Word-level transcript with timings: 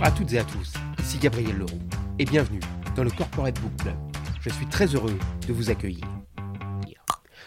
Bonjour 0.00 0.14
à 0.14 0.16
toutes 0.16 0.32
et 0.32 0.38
à 0.38 0.44
tous, 0.44 0.72
ici 0.98 1.18
Gabriel 1.18 1.58
Leroux 1.58 1.78
et 2.18 2.24
bienvenue 2.24 2.60
dans 2.96 3.04
le 3.04 3.10
Corporate 3.10 3.60
Book 3.60 3.76
Club. 3.82 3.96
Je 4.40 4.48
suis 4.48 4.64
très 4.64 4.86
heureux 4.86 5.18
de 5.46 5.52
vous 5.52 5.68
accueillir. 5.68 6.06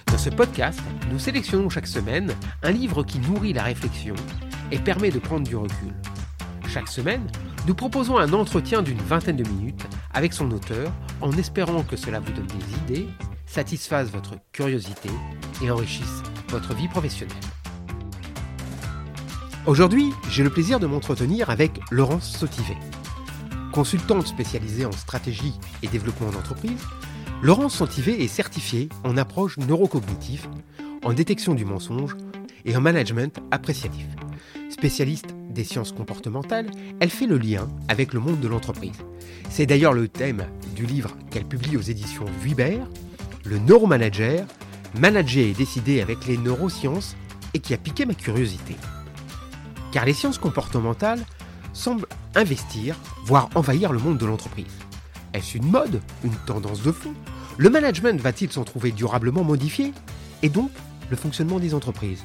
Dans 0.06 0.20
ce 0.20 0.30
podcast, 0.30 0.80
nous 1.10 1.18
sélectionnons 1.18 1.72
chaque 1.72 1.88
semaine 1.88 2.32
un 2.62 2.70
livre 2.70 3.04
qui 3.04 3.18
nourrit 3.18 3.54
la 3.54 3.64
réflexion 3.64 4.14
et 4.72 4.78
permet 4.78 5.10
de 5.10 5.18
prendre 5.18 5.48
du 5.48 5.56
recul. 5.56 5.96
Chaque 6.68 6.90
semaine, 6.90 7.28
nous 7.66 7.74
proposons 7.74 8.20
un 8.20 8.32
entretien 8.34 8.84
d'une 8.84 9.02
vingtaine 9.02 9.38
de 9.38 9.50
minutes 9.50 9.88
avec 10.14 10.32
son 10.32 10.52
auteur 10.52 10.92
en 11.22 11.32
espérant 11.32 11.82
que 11.82 11.96
cela 11.96 12.20
vous 12.20 12.34
donne 12.34 12.46
des 12.46 12.94
idées, 12.94 13.08
satisfasse 13.48 14.10
votre 14.10 14.36
curiosité 14.52 15.10
et 15.64 15.72
enrichisse 15.72 16.22
votre 16.50 16.76
vie 16.76 16.88
professionnelle. 16.88 17.36
Aujourd'hui, 19.66 20.12
j'ai 20.30 20.44
le 20.44 20.50
plaisir 20.50 20.82
de 20.82 20.88
m'entretenir 20.88 21.50
avec 21.50 21.80
Laurence 21.90 22.30
Sautivet. 22.38 22.76
Consultante 23.72 24.28
spécialisée 24.28 24.86
en 24.86 24.92
stratégie 24.92 25.54
et 25.82 25.88
développement 25.88 26.32
d'entreprise, 26.32 26.82
Laurence 27.42 27.76
Sautivet 27.76 28.22
est 28.22 28.28
certifiée 28.28 28.90
en 29.06 29.16
approche 29.16 29.58
neurocognitive, 29.58 30.50
en 31.06 31.14
détection 31.14 31.54
du 31.54 31.64
mensonge 31.64 32.18
et 32.66 32.76
en 32.76 32.82
management 32.82 33.40
appréciatif. 33.52 34.06
Spécialiste 34.70 35.34
des 35.50 35.64
sciences 35.64 35.94
comportementales, 35.94 36.70
elle 37.00 37.10
fait 37.10 37.26
le 37.28 37.38
lien 37.38 37.70
avec 37.88 38.14
le 38.14 38.20
monde 38.20 38.42
de 38.42 38.50
l'entreprise. 38.50 39.00
C'est 39.50 39.66
d'ailleurs 39.66 39.94
le 39.94 40.10
thème 40.10 40.46
du 40.76 40.86
livre 40.86 41.16
qu'elle 41.32 41.46
publie 41.46 41.78
aux 41.78 41.82
éditions 41.82 42.26
Vuibert, 42.42 42.86
Le 43.46 43.60
neuromanager, 43.60 44.46
manager 45.00 45.46
et 45.46 45.54
décider 45.54 46.02
avec 46.02 46.28
les 46.28 46.38
neurosciences 46.38 47.16
et 47.54 47.60
qui 47.60 47.74
a 47.74 47.78
piqué 47.78 48.06
ma 48.06 48.14
curiosité 48.14 48.76
car 49.94 50.06
les 50.06 50.14
sciences 50.16 50.40
comportementales 50.40 51.24
semblent 51.72 52.08
investir, 52.34 52.96
voire 53.26 53.50
envahir 53.54 53.94
le 53.94 54.00
monde 54.00 54.18
de 54.18 54.26
l'entreprise. 54.26 54.74
Est-ce 55.36 55.56
une 55.56 55.70
mode, 55.70 56.02
une 56.24 56.36
tendance 56.48 56.82
de 56.82 56.92
fond? 56.92 57.14
Le 57.58 57.70
management 57.70 58.20
va-t-il 58.20 58.52
s'en 58.52 58.64
trouver 58.64 58.92
durablement 58.92 59.44
modifié? 59.44 59.94
Et 60.42 60.50
donc, 60.50 60.72
le 61.12 61.16
fonctionnement 61.16 61.60
des 61.60 61.76
entreprises? 61.76 62.24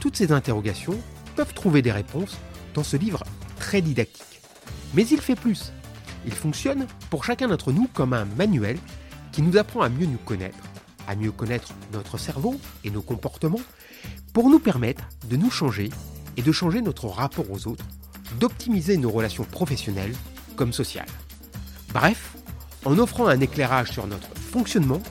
Toutes 0.00 0.16
ces 0.16 0.30
interrogations 0.30 0.96
peuvent 1.34 1.52
trouver 1.54 1.82
des 1.82 1.90
réponses 1.90 2.38
dans 2.74 2.84
ce 2.84 2.96
livre 2.96 3.24
très 3.58 3.80
didactique. 3.80 4.40
Mais 4.94 5.04
il 5.04 5.20
fait 5.20 5.34
plus. 5.34 5.72
Il 6.24 6.32
fonctionne 6.32 6.86
pour 7.10 7.24
chacun 7.24 7.48
d'entre 7.48 7.72
nous 7.72 7.88
comme 7.92 8.12
un 8.12 8.26
manuel 8.26 8.78
qui 9.32 9.42
nous 9.42 9.56
apprend 9.56 9.80
à 9.80 9.88
mieux 9.88 10.06
nous 10.06 10.18
connaître, 10.18 10.58
à 11.08 11.16
mieux 11.16 11.32
connaître 11.32 11.72
notre 11.92 12.16
cerveau 12.16 12.60
et 12.84 12.90
nos 12.90 13.02
comportements, 13.02 13.60
pour 14.32 14.50
nous 14.50 14.60
permettre 14.60 15.08
de 15.28 15.36
nous 15.36 15.50
changer 15.50 15.90
et 16.36 16.42
de 16.42 16.52
changer 16.52 16.80
notre 16.82 17.06
rapport 17.06 17.50
aux 17.50 17.66
autres, 17.68 17.84
d'optimiser 18.38 18.96
nos 18.96 19.10
relations 19.10 19.44
professionnelles 19.44 20.14
comme 20.56 20.72
sociales. 20.72 21.08
Bref, 21.92 22.36
en 22.84 22.98
offrant 22.98 23.26
un 23.26 23.40
éclairage 23.40 23.92
sur 23.92 24.06
notre 24.06 24.28
fonctionnement, 24.36 25.02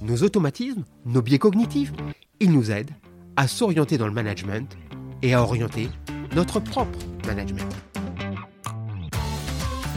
nos 0.00 0.22
automatismes, 0.22 0.84
nos 1.04 1.22
biais 1.22 1.38
cognitifs, 1.38 1.92
il 2.40 2.52
nous 2.52 2.70
aide 2.70 2.90
à 3.36 3.48
s'orienter 3.48 3.98
dans 3.98 4.06
le 4.06 4.12
management 4.12 4.76
et 5.22 5.34
à 5.34 5.42
orienter 5.42 5.90
notre 6.34 6.60
propre 6.60 6.98
management. 7.26 7.72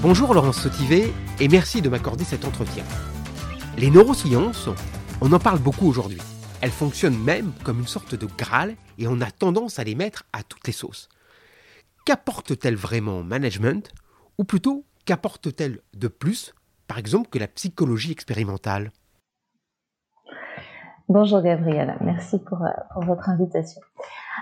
Bonjour 0.02 0.34
Laurence 0.34 0.62
Sautivet 0.62 1.14
et 1.40 1.48
merci 1.48 1.82
de 1.82 1.90
m'accorder 1.90 2.24
cet 2.24 2.46
entretien. 2.46 2.84
Les 3.78 3.92
neurosciences, 3.92 4.70
on 5.22 5.32
en 5.32 5.40
parle 5.40 5.60
beaucoup 5.60 5.88
aujourd'hui. 5.88 6.20
Elles 6.62 6.70
fonctionnent 6.70 7.18
même 7.18 7.54
comme 7.64 7.80
une 7.80 7.88
sorte 7.88 8.14
de 8.14 8.28
Graal 8.38 8.76
et 9.00 9.08
on 9.08 9.20
a 9.20 9.32
tendance 9.32 9.80
à 9.80 9.84
les 9.84 9.96
mettre 9.96 10.26
à 10.32 10.44
toutes 10.44 10.68
les 10.68 10.74
sauces. 10.74 11.10
Qu'apporte-t-elle 12.06 12.76
vraiment 12.76 13.18
au 13.18 13.24
management 13.24 13.92
Ou 14.38 14.44
plutôt, 14.44 14.86
qu'apporte-t-elle 15.06 15.80
de 15.96 16.08
plus, 16.08 16.54
par 16.88 17.00
exemple, 17.00 17.30
que 17.30 17.40
la 17.40 17.48
psychologie 17.48 18.12
expérimentale? 18.12 18.92
Bonjour 21.10 21.42
Gabriela, 21.42 21.98
merci 22.00 22.38
pour, 22.38 22.62
euh, 22.62 22.70
votre 23.08 23.28
invitation. 23.28 23.82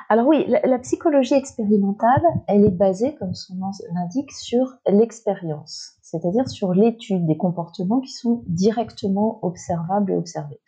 Alors 0.10 0.28
oui, 0.28 0.46
la, 0.48 0.78
psychologie 0.80 1.36
expérimentale, 1.36 2.22
elle 2.48 2.66
est 2.66 2.70
basée, 2.70 3.16
comme 3.16 3.34
son 3.34 3.56
nom 3.56 3.72
l'indique, 3.96 4.32
sur 4.34 4.76
l'expérience, 4.86 5.94
c'est-à-dire 6.02 6.50
sur 6.50 6.74
l'étude 6.74 7.26
des 7.26 7.38
comportements 7.38 8.02
qui 8.02 8.12
sont 8.12 8.44
directement 8.46 9.40
observables 9.42 10.12
et 10.12 10.16
observés. 10.16 10.60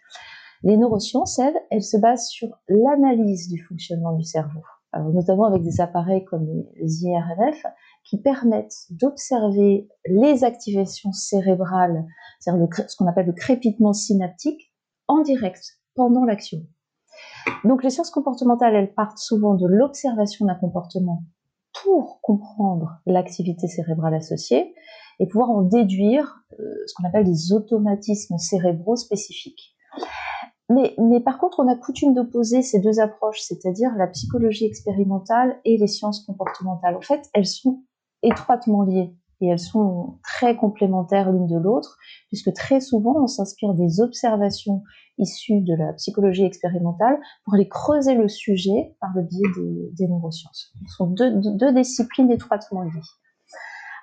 Les 0.64 0.78
neurosciences, 0.78 1.40
elles, 1.40 1.60
elles 1.72 1.84
se 1.84 1.98
basent 1.98 2.28
sur 2.28 2.50
l'analyse 2.68 3.50
du 3.50 3.62
fonctionnement 3.64 4.14
du 4.14 4.24
cerveau. 4.24 4.62
Alors, 4.94 5.10
notamment 5.10 5.46
avec 5.46 5.64
des 5.64 5.80
appareils 5.80 6.26
comme 6.26 6.66
les 6.76 7.04
IRMF 7.04 7.66
qui 8.04 8.22
permettent 8.22 8.88
d'observer 8.90 9.88
les 10.06 10.44
activations 10.44 11.14
cérébrales, 11.14 12.06
c'est-à-dire 12.40 12.68
ce 12.88 12.96
qu'on 12.98 13.08
appelle 13.08 13.28
le 13.28 13.34
crépitement 13.34 13.94
synaptique, 13.94 14.74
en 15.08 15.22
direct, 15.22 15.80
pendant 15.96 16.26
l'action. 16.26 16.60
Donc 17.64 17.84
les 17.84 17.90
sciences 17.90 18.10
comportementales, 18.10 18.76
elles 18.76 18.94
partent 18.94 19.18
souvent 19.18 19.56
de 19.56 19.68
l'observation 19.68 20.46
d'un 20.46 20.56
comportement 20.56 21.24
pour 21.84 22.20
comprendre 22.22 23.00
l'activité 23.06 23.68
cérébrale 23.68 24.14
associée 24.14 24.74
et 25.20 25.28
pouvoir 25.28 25.52
en 25.52 25.62
déduire 25.62 26.44
euh, 26.60 26.64
ce 26.88 26.94
qu'on 26.96 27.08
appelle 27.08 27.26
des 27.26 27.54
automatismes 27.54 28.38
cérébraux 28.38 28.96
spécifiques. 28.96 29.76
Mais, 30.72 31.20
par 31.20 31.38
contre, 31.38 31.60
on 31.60 31.68
a 31.68 31.76
coutume 31.76 32.14
d'opposer 32.14 32.62
ces 32.62 32.80
deux 32.80 33.00
approches, 33.00 33.42
c'est-à-dire 33.42 33.92
la 33.98 34.08
psychologie 34.08 34.66
expérimentale 34.66 35.60
et 35.66 35.78
les 35.78 35.88
sciences 35.88 36.26
comportementales. 36.26 36.96
En 36.96 37.02
fait, 37.02 37.30
elles 37.34 37.46
sont 37.46 37.84
étroitement 38.24 38.84
liées 38.84 39.16
et 39.42 39.48
elles 39.48 39.60
sont 39.60 40.20
très 40.24 40.56
complémentaires 40.56 41.32
l'une 41.32 41.48
de 41.48 41.58
l'autre, 41.58 41.98
puisque 42.28 42.54
très 42.54 42.80
souvent, 42.80 43.16
on 43.24 43.28
s'inspire 43.28 43.74
des 43.74 44.00
observations 44.00 44.84
issues 45.18 45.62
de 45.62 45.76
la 45.76 45.94
psychologie 45.94 46.46
expérimentale 46.46 47.20
pour 47.44 47.56
aller 47.56 47.68
creuser 47.68 48.16
le 48.16 48.28
sujet 48.28 48.96
par 49.02 49.10
le 49.16 49.24
biais 49.24 49.92
des, 49.94 50.08
neurosciences. 50.08 50.74
Ce 50.88 50.96
sont 50.96 51.08
deux, 51.08 51.74
disciplines 51.74 52.32
étroitement 52.32 52.84
liées. 52.84 53.02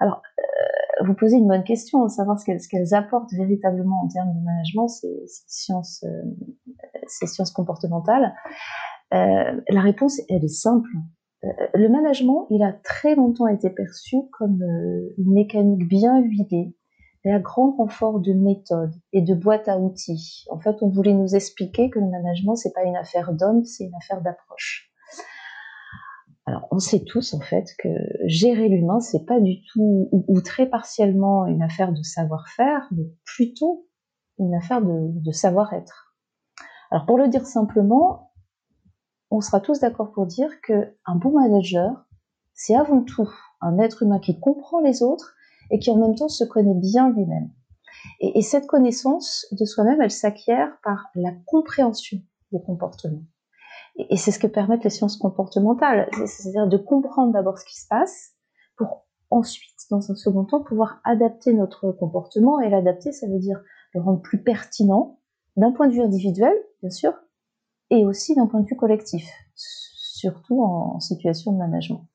Alors, 0.00 0.22
euh, 0.38 1.04
vous 1.06 1.14
posez 1.14 1.36
une 1.36 1.48
bonne 1.48 1.64
question, 1.64 2.08
savoir 2.08 2.38
ce 2.38 2.44
qu'elles 2.44 2.94
apportent 2.94 3.32
véritablement 3.32 4.02
en 4.02 4.08
termes 4.08 4.32
de 4.32 4.44
management, 4.44 4.88
ces, 4.88 5.24
sciences, 5.46 6.04
euh, 6.04 6.22
ces 7.08 7.26
sciences 7.26 7.50
comportementales. 7.50 8.34
Euh, 9.14 9.60
la 9.68 9.80
réponse, 9.80 10.20
elle 10.28 10.44
est 10.44 10.48
simple. 10.48 10.90
le 11.42 11.88
management, 11.88 12.46
il 12.50 12.62
a 12.62 12.72
très 12.72 13.14
longtemps 13.14 13.46
été 13.46 13.70
perçu 13.70 14.16
comme 14.32 14.62
une 15.18 15.32
mécanique 15.32 15.88
bien 15.88 16.18
huilée, 16.20 16.74
et 17.24 17.32
à 17.32 17.38
grand 17.38 17.72
renfort 17.76 18.20
de 18.20 18.32
méthode 18.32 18.94
et 19.12 19.22
de 19.22 19.34
boîte 19.34 19.68
à 19.68 19.78
outils. 19.78 20.44
En 20.50 20.58
fait, 20.58 20.76
on 20.82 20.88
voulait 20.88 21.14
nous 21.14 21.34
expliquer 21.34 21.90
que 21.90 21.98
le 21.98 22.06
management, 22.06 22.54
c'est 22.54 22.72
pas 22.72 22.84
une 22.84 22.96
affaire 22.96 23.32
d'homme, 23.32 23.64
c'est 23.64 23.84
une 23.84 23.94
affaire 23.94 24.22
d'approche. 24.22 24.92
Alors, 26.46 26.66
on 26.70 26.78
sait 26.78 27.04
tous 27.04 27.34
en 27.34 27.40
fait 27.40 27.66
que 27.78 27.88
gérer 28.24 28.68
l'humain, 28.68 29.00
c'est 29.00 29.26
pas 29.26 29.38
du 29.38 29.62
tout 29.70 30.08
ou, 30.10 30.40
très 30.40 30.66
partiellement 30.66 31.46
une 31.46 31.62
affaire 31.62 31.92
de 31.92 32.02
savoir-faire, 32.02 32.88
mais 32.90 33.04
plutôt 33.24 33.86
une 34.38 34.54
affaire 34.54 34.80
de, 34.80 35.32
savoir-être. 35.32 36.07
Alors, 36.90 37.06
pour 37.06 37.18
le 37.18 37.28
dire 37.28 37.46
simplement, 37.46 38.32
on 39.30 39.40
sera 39.40 39.60
tous 39.60 39.80
d'accord 39.80 40.12
pour 40.12 40.26
dire 40.26 40.60
que 40.62 40.96
un 41.04 41.16
bon 41.16 41.32
manager, 41.38 42.06
c'est 42.54 42.74
avant 42.74 43.02
tout 43.02 43.28
un 43.60 43.78
être 43.78 44.02
humain 44.02 44.18
qui 44.18 44.40
comprend 44.40 44.80
les 44.80 45.02
autres 45.02 45.34
et 45.70 45.78
qui 45.78 45.90
en 45.90 45.96
même 45.96 46.14
temps 46.14 46.28
se 46.28 46.44
connaît 46.44 46.74
bien 46.74 47.10
lui-même. 47.10 47.50
et 48.20 48.42
cette 48.42 48.66
connaissance 48.66 49.46
de 49.52 49.64
soi-même, 49.64 50.00
elle 50.00 50.10
s'acquiert 50.10 50.78
par 50.82 51.08
la 51.14 51.32
compréhension 51.46 52.18
des 52.52 52.62
comportements. 52.62 53.24
Et 53.98 54.16
c'est 54.16 54.30
ce 54.30 54.38
que 54.38 54.46
permettent 54.46 54.84
les 54.84 54.90
sciences 54.90 55.16
comportementales, 55.16 56.08
c'est-à-dire 56.26 56.68
de 56.68 56.76
comprendre 56.76 57.32
d'abord 57.32 57.58
ce 57.58 57.64
qui 57.64 57.76
se 57.76 57.86
passe 57.88 58.34
pour 58.76 59.06
ensuite, 59.30 59.76
dans 59.90 60.10
un 60.10 60.14
second 60.14 60.44
temps, 60.44 60.62
pouvoir 60.62 61.00
adapter 61.04 61.52
notre 61.52 61.90
comportement. 61.92 62.60
Et 62.60 62.70
l'adapter, 62.70 63.12
ça 63.12 63.26
veut 63.26 63.40
dire 63.40 63.60
le 63.92 64.00
rendre 64.00 64.22
plus 64.22 64.42
pertinent 64.42 65.17
d'un 65.58 65.72
point 65.72 65.88
de 65.88 65.92
vue 65.92 66.00
individuel, 66.00 66.54
bien 66.80 66.90
sûr, 66.90 67.12
et 67.90 68.06
aussi 68.06 68.34
d'un 68.34 68.46
point 68.46 68.60
de 68.60 68.66
vue 68.66 68.76
collectif, 68.76 69.28
surtout 69.54 70.62
en 70.62 71.00
situation 71.00 71.52
de 71.52 71.58
management. 71.58 72.06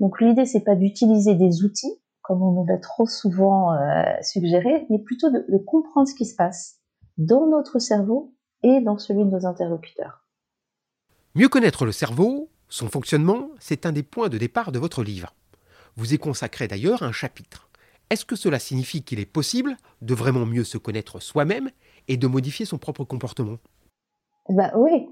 Donc 0.00 0.20
l'idée, 0.20 0.44
c'est 0.44 0.60
pas 0.60 0.76
d'utiliser 0.76 1.34
des 1.34 1.64
outils, 1.64 2.00
comme 2.22 2.42
on 2.42 2.52
nous 2.52 2.66
l'a 2.66 2.78
trop 2.78 3.06
souvent 3.06 3.72
euh, 3.72 4.02
suggéré, 4.22 4.86
mais 4.90 4.98
plutôt 4.98 5.30
de 5.30 5.58
comprendre 5.58 6.06
ce 6.06 6.14
qui 6.14 6.26
se 6.26 6.36
passe 6.36 6.80
dans 7.16 7.46
notre 7.46 7.78
cerveau 7.78 8.34
et 8.62 8.80
dans 8.80 8.98
celui 8.98 9.24
de 9.24 9.30
nos 9.30 9.46
interlocuteurs. 9.46 10.24
Mieux 11.34 11.48
connaître 11.48 11.84
le 11.84 11.92
cerveau, 11.92 12.48
son 12.68 12.88
fonctionnement, 12.88 13.48
c'est 13.60 13.86
un 13.86 13.92
des 13.92 14.02
points 14.02 14.28
de 14.28 14.38
départ 14.38 14.72
de 14.72 14.78
votre 14.78 15.02
livre. 15.02 15.34
Vous 15.96 16.12
y 16.12 16.18
consacrez 16.18 16.68
d'ailleurs 16.68 17.02
un 17.02 17.12
chapitre. 17.12 17.68
Est-ce 18.10 18.24
que 18.24 18.36
cela 18.36 18.58
signifie 18.58 19.02
qu'il 19.02 19.20
est 19.20 19.26
possible 19.26 19.76
de 20.02 20.14
vraiment 20.14 20.44
mieux 20.44 20.64
se 20.64 20.76
connaître 20.78 21.20
soi-même 21.20 21.70
et 22.08 22.16
de 22.16 22.26
modifier 22.26 22.66
son 22.66 22.78
propre 22.78 23.04
comportement 23.04 23.58
bah 24.48 24.72
oui. 24.76 25.08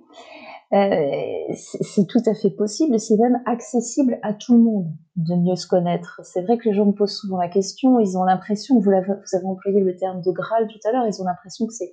Euh, 0.75 1.55
c'est 1.55 2.07
tout 2.07 2.23
à 2.25 2.35
fait 2.35 2.51
possible, 2.51 2.99
c'est 2.99 3.19
même 3.19 3.43
accessible 3.45 4.19
à 4.23 4.33
tout 4.33 4.55
le 4.55 4.63
monde 4.63 4.91
de 5.17 5.35
mieux 5.35 5.57
se 5.57 5.67
connaître. 5.67 6.21
C'est 6.25 6.41
vrai 6.43 6.57
que 6.57 6.69
les 6.69 6.75
gens 6.75 6.87
me 6.87 6.93
posent 6.93 7.17
souvent 7.17 7.37
la 7.37 7.49
question, 7.49 8.01
ils 8.01 8.17
ont 8.17 8.25
l'impression, 8.25 8.81
vous, 8.81 8.91
avez, 8.91 9.13
employé 9.45 9.81
le 9.81 9.97
terme 9.97 10.23
de 10.23 10.31
Graal 10.31 10.69
tout 10.69 10.79
à 10.89 10.93
l'heure, 10.93 11.07
ils 11.07 11.21
ont 11.21 11.27
l'impression 11.27 11.67
que 11.67 11.75
c'est 11.75 11.93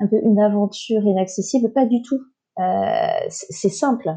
un 0.00 0.06
peu 0.06 0.20
une 0.22 0.40
aventure 0.40 1.02
inaccessible. 1.02 1.72
Pas 1.72 1.84
du 1.84 2.00
tout. 2.02 2.20
Euh, 2.60 3.26
c'est 3.28 3.70
simple. 3.70 4.08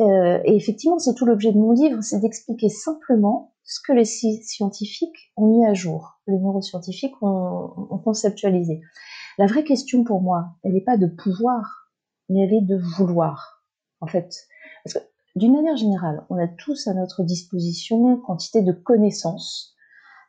Euh, 0.00 0.38
et 0.44 0.54
effectivement, 0.54 0.98
c'est 0.98 1.14
tout 1.14 1.24
l'objet 1.24 1.52
de 1.52 1.58
mon 1.58 1.72
livre, 1.72 2.02
c'est 2.02 2.20
d'expliquer 2.20 2.68
simplement 2.68 3.54
ce 3.64 3.80
que 3.86 3.92
les 3.92 4.04
scientifiques 4.04 5.32
ont 5.36 5.46
mis 5.46 5.66
à 5.66 5.74
jour, 5.74 6.20
les 6.26 6.38
neuroscientifiques 6.38 7.14
ont 7.22 8.00
conceptualisé. 8.04 8.80
La 9.38 9.46
vraie 9.46 9.62
question 9.62 10.02
pour 10.02 10.20
moi, 10.20 10.56
elle 10.64 10.72
n'est 10.72 10.80
pas 10.80 10.96
de 10.96 11.06
pouvoir, 11.06 11.92
mais 12.28 12.40
elle 12.40 12.54
est 12.54 12.66
de 12.66 12.76
vouloir. 12.76 13.62
En 14.00 14.08
fait, 14.08 14.34
parce 14.84 14.94
que 14.94 15.10
d'une 15.36 15.52
manière 15.52 15.76
générale, 15.76 16.26
on 16.28 16.42
a 16.42 16.48
tous 16.48 16.88
à 16.88 16.94
notre 16.94 17.22
disposition 17.22 18.10
une 18.10 18.20
quantité 18.20 18.62
de 18.62 18.72
connaissances 18.72 19.76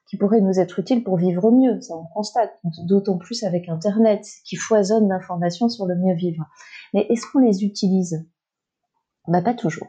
qui 0.07 0.17
pourraient 0.17 0.41
nous 0.41 0.59
être 0.59 0.77
utiles 0.77 1.03
pour 1.03 1.17
vivre 1.17 1.49
mieux, 1.51 1.81
ça 1.81 1.95
on 1.97 2.05
constate, 2.05 2.51
d'autant 2.83 3.17
plus 3.17 3.43
avec 3.43 3.67
Internet 3.67 4.27
qui 4.45 4.55
foisonne 4.55 5.07
d'informations 5.07 5.69
sur 5.69 5.87
le 5.87 5.95
mieux 5.95 6.15
vivre. 6.15 6.45
Mais 6.93 7.07
est-ce 7.09 7.25
qu'on 7.31 7.39
les 7.39 7.63
utilise? 7.63 8.27
Bah, 9.27 9.41
Pas 9.41 9.55
toujours. 9.55 9.87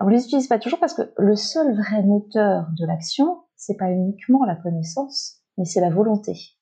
On 0.00 0.06
les 0.06 0.24
utilise 0.24 0.46
pas 0.46 0.58
toujours 0.60 0.78
parce 0.78 0.94
que 0.94 1.12
le 1.18 1.34
seul 1.34 1.76
vrai 1.76 2.02
moteur 2.04 2.68
de 2.78 2.86
l'action, 2.86 3.42
c'est 3.56 3.76
pas 3.76 3.90
uniquement 3.90 4.44
la 4.44 4.56
connaissance, 4.56 5.42
mais 5.58 5.64
c'est 5.64 5.80
la 5.80 5.90
volonté. 5.90 6.56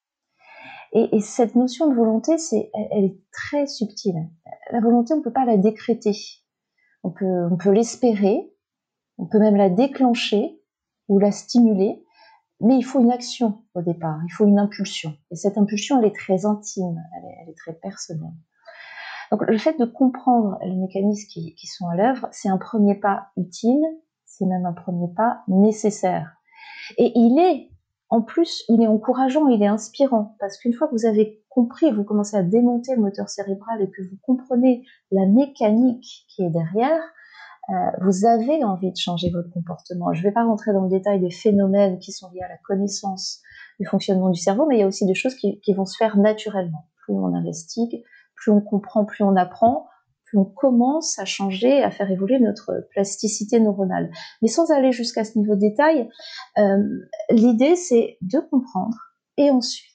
Et, 0.92 1.16
et, 1.16 1.20
cette 1.20 1.54
notion 1.54 1.88
de 1.88 1.94
volonté, 1.94 2.36
c'est, 2.38 2.70
elle, 2.90 3.04
est 3.04 3.20
très 3.32 3.66
subtile. 3.66 4.28
La 4.72 4.80
volonté, 4.80 5.14
on 5.14 5.22
peut 5.22 5.32
pas 5.32 5.44
la 5.44 5.56
décréter. 5.56 6.16
On 7.04 7.10
peut, 7.10 7.48
on 7.50 7.56
peut 7.56 7.70
l'espérer, 7.70 8.52
on 9.18 9.26
peut 9.26 9.38
même 9.38 9.56
la 9.56 9.70
déclencher 9.70 10.60
ou 11.08 11.18
la 11.18 11.32
stimuler, 11.32 12.04
mais 12.60 12.76
il 12.76 12.82
faut 12.82 13.00
une 13.00 13.10
action 13.10 13.62
au 13.74 13.82
départ, 13.82 14.18
il 14.26 14.30
faut 14.30 14.46
une 14.46 14.58
impulsion. 14.58 15.16
Et 15.30 15.36
cette 15.36 15.56
impulsion, 15.56 15.98
elle 15.98 16.06
est 16.06 16.14
très 16.14 16.44
intime, 16.44 17.00
elle 17.16 17.48
est, 17.48 17.54
très 17.56 17.72
personnelle. 17.72 18.34
Donc 19.30 19.42
le 19.46 19.58
fait 19.58 19.78
de 19.78 19.84
comprendre 19.86 20.58
les 20.62 20.74
mécanismes 20.74 21.28
qui 21.28 21.66
sont 21.66 21.88
à 21.88 21.96
l'œuvre, 21.96 22.28
c'est 22.32 22.48
un 22.48 22.58
premier 22.58 22.96
pas 22.96 23.28
utile, 23.36 23.80
c'est 24.26 24.44
même 24.44 24.66
un 24.66 24.72
premier 24.72 25.08
pas 25.14 25.42
nécessaire. 25.48 26.36
Et 26.98 27.12
il 27.14 27.38
est, 27.38 27.69
en 28.10 28.22
plus, 28.22 28.64
il 28.68 28.82
est 28.82 28.88
encourageant, 28.88 29.46
il 29.46 29.62
est 29.62 29.68
inspirant, 29.68 30.36
parce 30.40 30.58
qu'une 30.58 30.72
fois 30.72 30.88
que 30.88 30.92
vous 30.92 31.06
avez 31.06 31.42
compris, 31.48 31.92
vous 31.92 32.02
commencez 32.02 32.36
à 32.36 32.42
démonter 32.42 32.96
le 32.96 33.02
moteur 33.02 33.28
cérébral 33.28 33.80
et 33.80 33.88
que 33.88 34.02
vous 34.02 34.16
comprenez 34.22 34.84
la 35.12 35.26
mécanique 35.26 36.26
qui 36.28 36.44
est 36.44 36.50
derrière, 36.50 37.00
euh, 37.68 37.72
vous 38.02 38.26
avez 38.26 38.64
envie 38.64 38.90
de 38.90 38.96
changer 38.96 39.30
votre 39.30 39.50
comportement. 39.50 40.12
Je 40.12 40.20
ne 40.20 40.24
vais 40.24 40.32
pas 40.32 40.44
rentrer 40.44 40.72
dans 40.72 40.82
le 40.82 40.90
détail 40.90 41.20
des 41.20 41.30
phénomènes 41.30 42.00
qui 42.00 42.10
sont 42.10 42.28
liés 42.32 42.42
à 42.42 42.48
la 42.48 42.58
connaissance 42.66 43.42
du 43.78 43.86
fonctionnement 43.86 44.30
du 44.30 44.40
cerveau, 44.40 44.66
mais 44.66 44.76
il 44.76 44.80
y 44.80 44.82
a 44.82 44.88
aussi 44.88 45.06
des 45.06 45.14
choses 45.14 45.36
qui, 45.36 45.60
qui 45.60 45.72
vont 45.72 45.86
se 45.86 45.96
faire 45.96 46.16
naturellement. 46.16 46.88
Plus 47.04 47.14
on 47.14 47.32
investigue, 47.32 48.02
plus 48.34 48.50
on 48.50 48.60
comprend, 48.60 49.04
plus 49.04 49.22
on 49.22 49.36
apprend, 49.36 49.86
on 50.34 50.44
commence 50.44 51.18
à 51.18 51.24
changer, 51.24 51.82
à 51.82 51.90
faire 51.90 52.10
évoluer 52.10 52.38
notre 52.38 52.86
plasticité 52.90 53.60
neuronale. 53.60 54.10
Mais 54.42 54.48
sans 54.48 54.70
aller 54.70 54.92
jusqu'à 54.92 55.24
ce 55.24 55.38
niveau 55.38 55.54
de 55.54 55.60
détail, 55.60 56.08
euh, 56.58 56.82
l'idée 57.30 57.76
c'est 57.76 58.18
de 58.20 58.38
comprendre 58.38 58.96
et 59.36 59.50
ensuite 59.50 59.90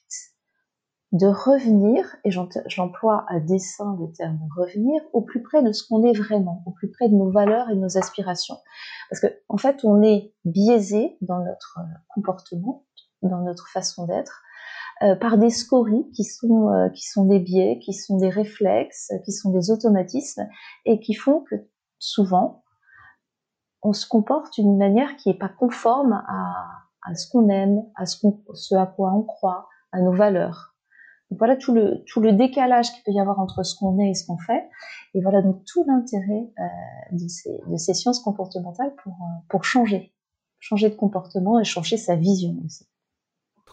de 1.12 1.26
revenir, 1.26 2.16
et 2.24 2.30
j'emploie 2.30 3.24
à 3.28 3.40
dessein 3.40 3.96
le 3.98 4.12
terme 4.12 4.40
revenir, 4.56 5.00
au 5.12 5.22
plus 5.22 5.42
près 5.42 5.62
de 5.62 5.72
ce 5.72 5.86
qu'on 5.86 6.04
est 6.04 6.16
vraiment, 6.16 6.62
au 6.66 6.72
plus 6.72 6.90
près 6.90 7.08
de 7.08 7.14
nos 7.14 7.30
valeurs 7.30 7.70
et 7.70 7.74
de 7.74 7.80
nos 7.80 7.96
aspirations. 7.96 8.56
Parce 9.08 9.20
qu'en 9.20 9.28
en 9.48 9.56
fait, 9.56 9.84
on 9.84 10.02
est 10.02 10.34
biaisé 10.44 11.16
dans 11.20 11.38
notre 11.38 11.78
comportement, 12.08 12.84
dans 13.22 13.40
notre 13.40 13.68
façon 13.68 14.06
d'être, 14.06 14.42
euh, 15.02 15.14
par 15.14 15.38
des 15.38 15.50
scories 15.50 16.10
qui 16.14 16.24
sont, 16.24 16.70
euh, 16.70 16.88
qui 16.88 17.06
sont 17.06 17.26
des 17.26 17.38
biais, 17.38 17.78
qui 17.80 17.92
sont 17.92 18.16
des 18.16 18.30
réflexes, 18.30 19.12
qui 19.24 19.32
sont 19.32 19.50
des 19.50 19.70
automatismes, 19.70 20.48
et 20.84 21.00
qui 21.00 21.14
font 21.14 21.40
que 21.40 21.56
souvent, 21.98 22.62
on 23.82 23.92
se 23.92 24.06
comporte 24.08 24.54
d'une 24.54 24.76
manière 24.76 25.16
qui 25.16 25.28
n'est 25.28 25.38
pas 25.38 25.48
conforme 25.50 26.12
à, 26.12 26.54
à 27.02 27.14
ce 27.14 27.30
qu'on 27.30 27.48
aime, 27.48 27.84
à 27.94 28.06
ce, 28.06 28.26
ce 28.54 28.74
à 28.74 28.86
quoi 28.86 29.12
on 29.12 29.22
croit, 29.22 29.68
à 29.92 30.00
nos 30.00 30.12
valeurs. 30.12 30.74
Donc 31.30 31.38
voilà 31.38 31.56
tout 31.56 31.74
le, 31.74 32.04
tout 32.06 32.20
le 32.20 32.32
décalage 32.32 32.92
qu'il 32.92 33.02
peut 33.02 33.12
y 33.12 33.20
avoir 33.20 33.40
entre 33.40 33.64
ce 33.64 33.74
qu'on 33.76 33.98
est 33.98 34.10
et 34.10 34.14
ce 34.14 34.26
qu'on 34.26 34.38
fait. 34.38 34.68
Et 35.14 35.20
voilà 35.20 35.42
donc 35.42 35.64
tout 35.64 35.84
l'intérêt 35.86 36.52
euh, 36.58 36.62
de, 37.12 37.28
ces, 37.28 37.60
de 37.66 37.76
ces 37.76 37.94
sciences 37.94 38.20
comportementales 38.20 38.94
pour, 39.02 39.12
euh, 39.12 39.42
pour 39.48 39.64
changer, 39.64 40.14
changer 40.60 40.88
de 40.88 40.94
comportement 40.94 41.58
et 41.58 41.64
changer 41.64 41.96
sa 41.96 42.14
vision 42.14 42.56
aussi. 42.64 42.88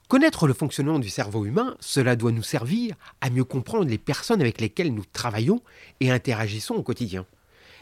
Connaître 0.10 0.48
le 0.48 0.54
fonctionnement 0.54 1.00
du 1.00 1.10
cerveau 1.10 1.46
humain, 1.46 1.76
cela 1.80 2.16
doit 2.16 2.32
nous 2.32 2.44
servir 2.44 2.96
à 3.22 3.30
mieux 3.30 3.46
comprendre 3.46 3.86
les 3.86 3.98
personnes 3.98 4.42
avec 4.42 4.60
lesquelles 4.60 4.94
nous 4.94 5.06
travaillons 5.06 5.62
et 6.02 6.12
interagissons 6.12 6.76
au 6.76 6.84
quotidien. 6.84 7.26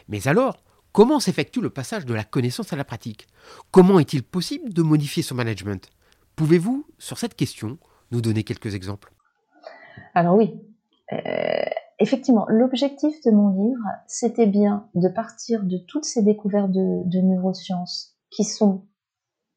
Mais 0.08 0.28
alors, 0.28 0.62
comment 0.92 1.20
s'effectue 1.20 1.60
le 1.60 1.70
passage 1.70 2.06
de 2.06 2.14
la 2.14 2.24
connaissance 2.24 2.72
à 2.72 2.76
la 2.76 2.84
pratique? 2.84 3.26
Comment 3.70 3.98
est-il 3.98 4.22
possible 4.22 4.72
de 4.72 4.82
modifier 4.82 5.22
son 5.22 5.34
management? 5.34 5.90
Pouvez-vous, 6.36 6.86
sur 6.98 7.18
cette 7.18 7.34
question, 7.34 7.78
nous 8.12 8.20
donner 8.20 8.44
quelques 8.44 8.74
exemples? 8.74 9.12
Alors 10.14 10.36
oui, 10.36 10.54
euh, 11.12 11.18
effectivement, 11.98 12.46
l'objectif 12.48 13.20
de 13.24 13.30
mon 13.30 13.48
livre, 13.48 13.84
c'était 14.06 14.46
bien 14.46 14.88
de 14.94 15.08
partir 15.08 15.64
de 15.64 15.76
toutes 15.76 16.04
ces 16.04 16.22
découvertes 16.22 16.72
de 16.72 17.20
neurosciences 17.20 18.16
qui 18.30 18.44
sont 18.44 18.86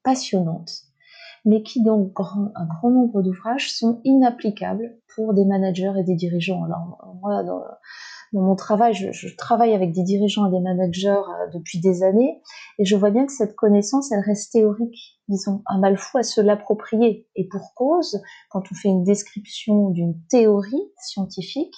passionnantes 0.04 0.86
mais 1.46 1.62
qui 1.62 1.82
dans 1.84 2.12
un 2.56 2.66
grand 2.66 2.90
nombre 2.90 3.22
d'ouvrages 3.22 3.72
sont 3.72 4.02
inapplicables 4.04 4.98
pour 5.16 5.34
des 5.34 5.46
managers 5.46 5.94
et 5.98 6.04
des 6.04 6.16
dirigeants. 6.16 6.64
Moi, 7.22 7.44
dans, 7.44 7.62
mon 8.34 8.56
travail, 8.56 8.94
je, 8.94 9.36
travaille 9.38 9.74
avec 9.74 9.94
des 9.94 10.04
dirigeants 10.04 10.48
et 10.48 10.52
des 10.52 10.60
managers 10.60 11.08
euh, 11.10 11.48
depuis 11.54 11.80
des 11.80 12.04
années, 12.04 12.42
et 12.80 12.86
je 12.86 12.96
vois 12.96 13.12
bien 13.12 13.26
que 13.26 13.32
cette 13.32 13.56
connaissance, 13.56 14.12
elle 14.12 14.20
reste 14.20 14.52
théorique. 14.52 15.20
Ils 15.30 15.50
ont 15.50 15.62
un 15.68 15.80
mal 15.80 15.98
fou 15.98 16.18
à 16.18 16.24
se 16.24 16.42
l'approprier. 16.42 17.30
Et 17.36 17.48
pour 17.48 17.74
cause, 17.76 18.22
quand 18.50 18.64
on 18.72 18.76
fait 18.76 18.90
une 18.90 19.04
description 19.04 19.90
d'une 19.92 20.16
théorie 20.30 20.92
scientifique, 20.98 21.76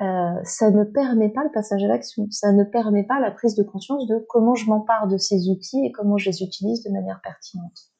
euh, 0.00 0.40
ça 0.42 0.70
ne 0.70 0.82
permet 0.82 1.28
pas 1.28 1.44
le 1.44 1.52
passage 1.52 1.84
à 1.84 1.86
l'action, 1.86 2.26
ça 2.30 2.52
ne 2.52 2.64
permet 2.64 3.04
pas 3.04 3.20
la 3.20 3.30
prise 3.30 3.54
de 3.54 3.62
conscience 3.62 4.06
de 4.08 4.24
comment 4.28 4.54
je 4.54 4.66
m'empare 4.66 5.06
de 5.06 5.18
ces 5.18 5.48
outils 5.48 5.84
et 5.84 5.92
comment 5.92 6.16
je 6.16 6.30
les 6.30 6.42
utilise 6.42 6.82
de 6.82 6.90
manière 6.90 7.20
pertinente. 7.22 7.91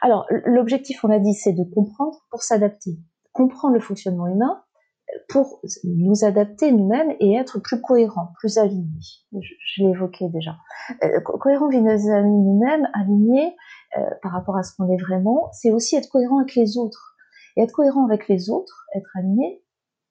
Alors, 0.00 0.26
l'objectif, 0.46 1.04
on 1.04 1.08
l'a 1.08 1.18
dit, 1.18 1.34
c'est 1.34 1.52
de 1.52 1.64
comprendre 1.64 2.18
pour 2.30 2.42
s'adapter. 2.42 2.98
Comprendre 3.32 3.74
le 3.74 3.80
fonctionnement 3.80 4.26
humain 4.26 4.62
pour 5.28 5.60
nous 5.84 6.24
adapter 6.24 6.72
nous-mêmes 6.72 7.14
et 7.20 7.34
être 7.34 7.58
plus 7.58 7.80
cohérents, 7.80 8.32
plus 8.38 8.58
alignés. 8.58 9.00
Je, 9.32 9.82
l'ai 9.82 9.90
évoqué 9.90 10.28
déjà. 10.28 10.56
Euh, 11.02 11.20
cohérent 11.20 11.68
vis-à-vis 11.68 12.28
nous-mêmes, 12.28 12.88
alignés 12.94 13.56
euh, 13.96 14.02
par 14.22 14.32
rapport 14.32 14.56
à 14.56 14.62
ce 14.62 14.74
qu'on 14.76 14.90
est 14.90 15.00
vraiment, 15.00 15.50
c'est 15.52 15.72
aussi 15.72 15.96
être 15.96 16.08
cohérent 16.08 16.38
avec 16.38 16.54
les 16.54 16.76
autres. 16.76 17.16
Et 17.56 17.62
être 17.62 17.72
cohérent 17.72 18.04
avec 18.04 18.28
les 18.28 18.50
autres, 18.50 18.86
être 18.94 19.10
aligné, 19.16 19.64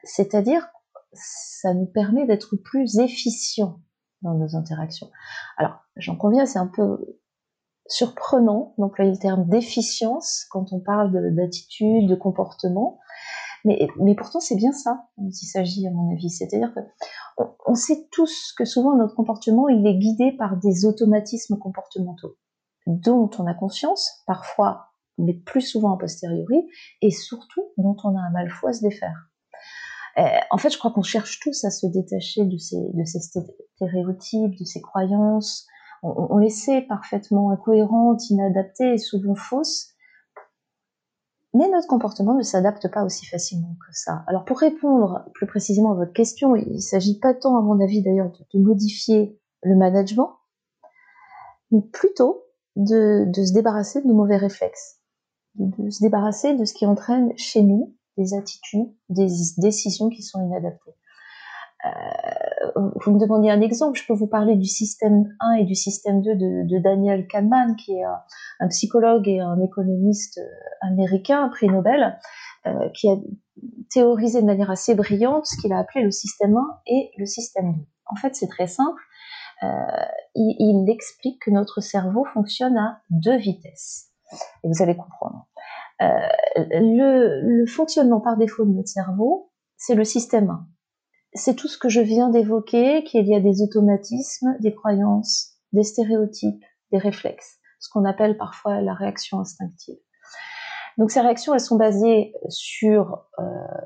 c'est-à-dire 0.04 0.68
ça 1.14 1.74
nous 1.74 1.86
permet 1.86 2.26
d'être 2.26 2.56
plus 2.58 3.00
efficients 3.00 3.80
dans 4.22 4.34
nos 4.34 4.56
interactions. 4.56 5.10
Alors, 5.58 5.80
j'en 5.96 6.16
conviens, 6.16 6.46
c'est 6.46 6.60
un 6.60 6.68
peu 6.68 7.19
surprenant 7.90 8.74
d'employer 8.78 9.12
le 9.12 9.18
terme 9.18 9.48
d'efficience 9.48 10.46
quand 10.52 10.72
on 10.72 10.80
parle 10.80 11.12
d'attitude, 11.36 12.08
de, 12.08 12.16
comportement. 12.16 13.00
Mais, 13.66 13.88
mais 14.00 14.16
pourtant, 14.16 14.40
c'est 14.40 14.56
bien 14.56 14.72
ça 14.72 15.08
dont 15.18 15.30
il 15.30 15.46
s'agit, 15.46 15.86
à 15.88 15.92
mon 15.92 16.14
avis. 16.14 16.30
C'est-à-dire 16.30 16.74
que 16.74 16.80
on, 17.66 17.76
sait 17.76 18.08
tous 18.12 18.54
que 18.58 18.64
souvent 18.64 18.96
notre 18.96 19.16
comportement, 19.16 19.68
il 19.68 19.86
est 19.86 19.98
guidé 19.98 20.32
par 20.32 20.58
des 20.58 20.86
automatismes 20.86 21.58
comportementaux 21.58 22.38
dont 22.88 23.30
on 23.38 23.46
a 23.46 23.54
conscience, 23.54 24.24
parfois, 24.26 24.88
mais 25.18 25.34
plus 25.34 25.62
souvent 25.62 25.94
a 25.94 25.98
posteriori, 25.98 26.68
et 27.02 27.12
surtout 27.12 27.66
dont 27.78 27.96
on 28.04 28.16
a 28.16 28.20
un 28.20 28.34
à 28.36 28.74
se 28.74 28.82
défaire. 28.82 29.30
Euh, 30.18 30.24
en 30.52 30.58
fait, 30.58 30.72
je 30.72 30.78
crois 30.78 30.92
qu'on 30.92 31.04
cherche 31.04 31.40
tous 31.40 31.64
à 31.66 31.72
se 31.72 31.86
détacher 31.86 32.46
de 32.46 32.58
ces, 32.58 32.78
de 32.94 33.04
ces 33.06 33.20
stéréotypes, 33.20 34.58
de 34.58 34.66
ces 34.66 34.82
croyances, 34.82 35.68
on, 36.04 36.38
les 36.38 36.50
sait 36.50 36.82
parfaitement 36.82 37.52
incohérentes, 37.52 38.30
inadaptées 38.30 38.94
et 38.94 38.98
souvent 38.98 39.36
fausses. 39.36 39.94
Mais 41.54 41.68
notre 41.70 41.88
comportement 41.88 42.36
ne 42.36 42.44
s'adapte 42.44 42.92
pas 42.92 43.04
aussi 43.04 43.26
facilement 43.26 43.76
que 43.86 43.92
ça. 43.92 44.24
Alors 44.28 44.46
pour 44.46 44.60
répondre 44.60 45.26
plus 45.34 45.48
précisément 45.48 45.92
à 45.92 45.96
votre 45.96 46.14
question, 46.14 46.56
il 46.56 46.74
ne 46.74 46.80
s'agit 46.80 47.20
pas 47.20 47.34
tant, 47.34 47.58
à 47.58 47.62
mon 47.62 47.80
avis 47.80 48.04
d'ailleurs, 48.04 48.32
de, 48.54 48.60
modifier 48.60 49.40
le 49.64 49.76
management, 49.76 50.38
mais 51.72 51.82
plutôt 51.82 52.44
de, 52.76 53.28
se 53.34 53.54
débarrasser 53.54 54.02
de 54.02 54.08
nos 54.08 54.14
mauvais 54.14 54.38
réflexes, 54.38 55.00
de, 55.56 55.90
se 55.90 56.04
débarrasser 56.04 56.56
de 56.56 56.66
ce 56.66 56.74
qui 56.74 56.86
entraîne 56.86 57.36
chez 57.36 57.64
nous 57.64 57.96
des 58.18 58.36
attitudes, 58.36 58.94
des 59.10 59.28
décisions 59.58 60.10
qui 60.10 60.22
sont 60.22 60.46
inadaptées. 60.46 60.94
Euh, 61.86 62.82
vous 62.96 63.12
me 63.14 63.20
demandiez 63.20 63.52
un 63.52 63.62
exemple, 63.62 63.98
je 64.00 64.06
peux 64.06 64.14
vous 64.14 64.28
parler 64.28 64.56
du 64.56 64.68
système 64.68 65.34
1 65.40 65.54
et 65.54 65.64
du 65.64 65.76
système 65.76 66.22
2 66.22 66.36
de, 66.36 66.80
Daniel 66.80 67.28
Kahneman, 67.28 67.76
qui 67.76 67.94
est 67.94 68.04
un, 68.60 68.68
psychologue 68.68 69.28
et 69.28 69.40
un 69.40 69.62
économiste 69.62 70.40
américain, 70.82 71.50
prix 71.50 71.68
Nobel, 71.68 72.20
qui 72.94 73.10
a 73.10 73.16
théorisé 73.90 74.42
de 74.42 74.46
manière 74.46 74.70
assez 74.70 74.94
brillante 74.94 75.46
ce 75.46 75.60
qu'il 75.60 75.72
a 75.72 75.80
appelé 75.80 76.04
le 76.04 76.12
système 76.12 76.58
1 76.58 76.82
et 76.88 77.12
le 77.18 77.26
système 77.26 77.74
2. 77.74 77.80
En 78.08 78.16
fait, 78.16 78.36
c'est 78.36 78.48
très 78.48 78.68
simple. 78.68 79.02
il, 79.62 80.56
il 80.60 80.90
explique 80.90 81.42
que 81.42 81.52
notre 81.52 81.80
cerveau 81.82 82.26
fonctionne 82.26 82.78
à 82.78 83.02
deux 83.10 83.38
vitesses. 83.38 84.10
Et 84.64 84.68
vous 84.68 84.84
allez 84.84 84.96
comprendre. 84.96 85.48
Euh, 86.02 86.06
le, 86.58 87.66
fonctionnement 87.66 88.22
par 88.22 88.38
défaut 88.38 88.66
de 88.66 88.72
notre 88.72 88.88
cerveau, 88.88 89.52
c'est 89.78 89.96
le 89.96 90.04
système 90.04 90.50
1. 90.50 90.68
C'est 91.34 91.56
tout 91.56 91.68
ce 91.68 91.78
que 91.78 91.90
je 91.90 92.02
viens 92.02 92.30
d'évoquer, 92.30 93.04
qu'il 93.04 93.28
y 93.28 93.36
a 93.36 93.40
des 93.40 93.62
automatismes, 93.62 94.56
des 94.60 94.74
croyances, 94.74 95.54
des 95.74 95.84
stéréotypes, 95.84 96.64
des 96.92 96.98
réflexes, 96.98 97.60
ce 97.80 97.90
qu'on 97.90 98.06
appelle 98.06 98.38
parfois 98.38 98.82
la 98.82 98.94
réaction 98.94 99.40
instinctive. 99.40 99.98
Donc 100.98 101.12
ces 101.12 101.22
réactions, 101.22 101.54
elles 101.54 101.60
sont 101.62 101.78
basées 101.78 102.34
sur 102.50 103.26
euh, 103.40 103.44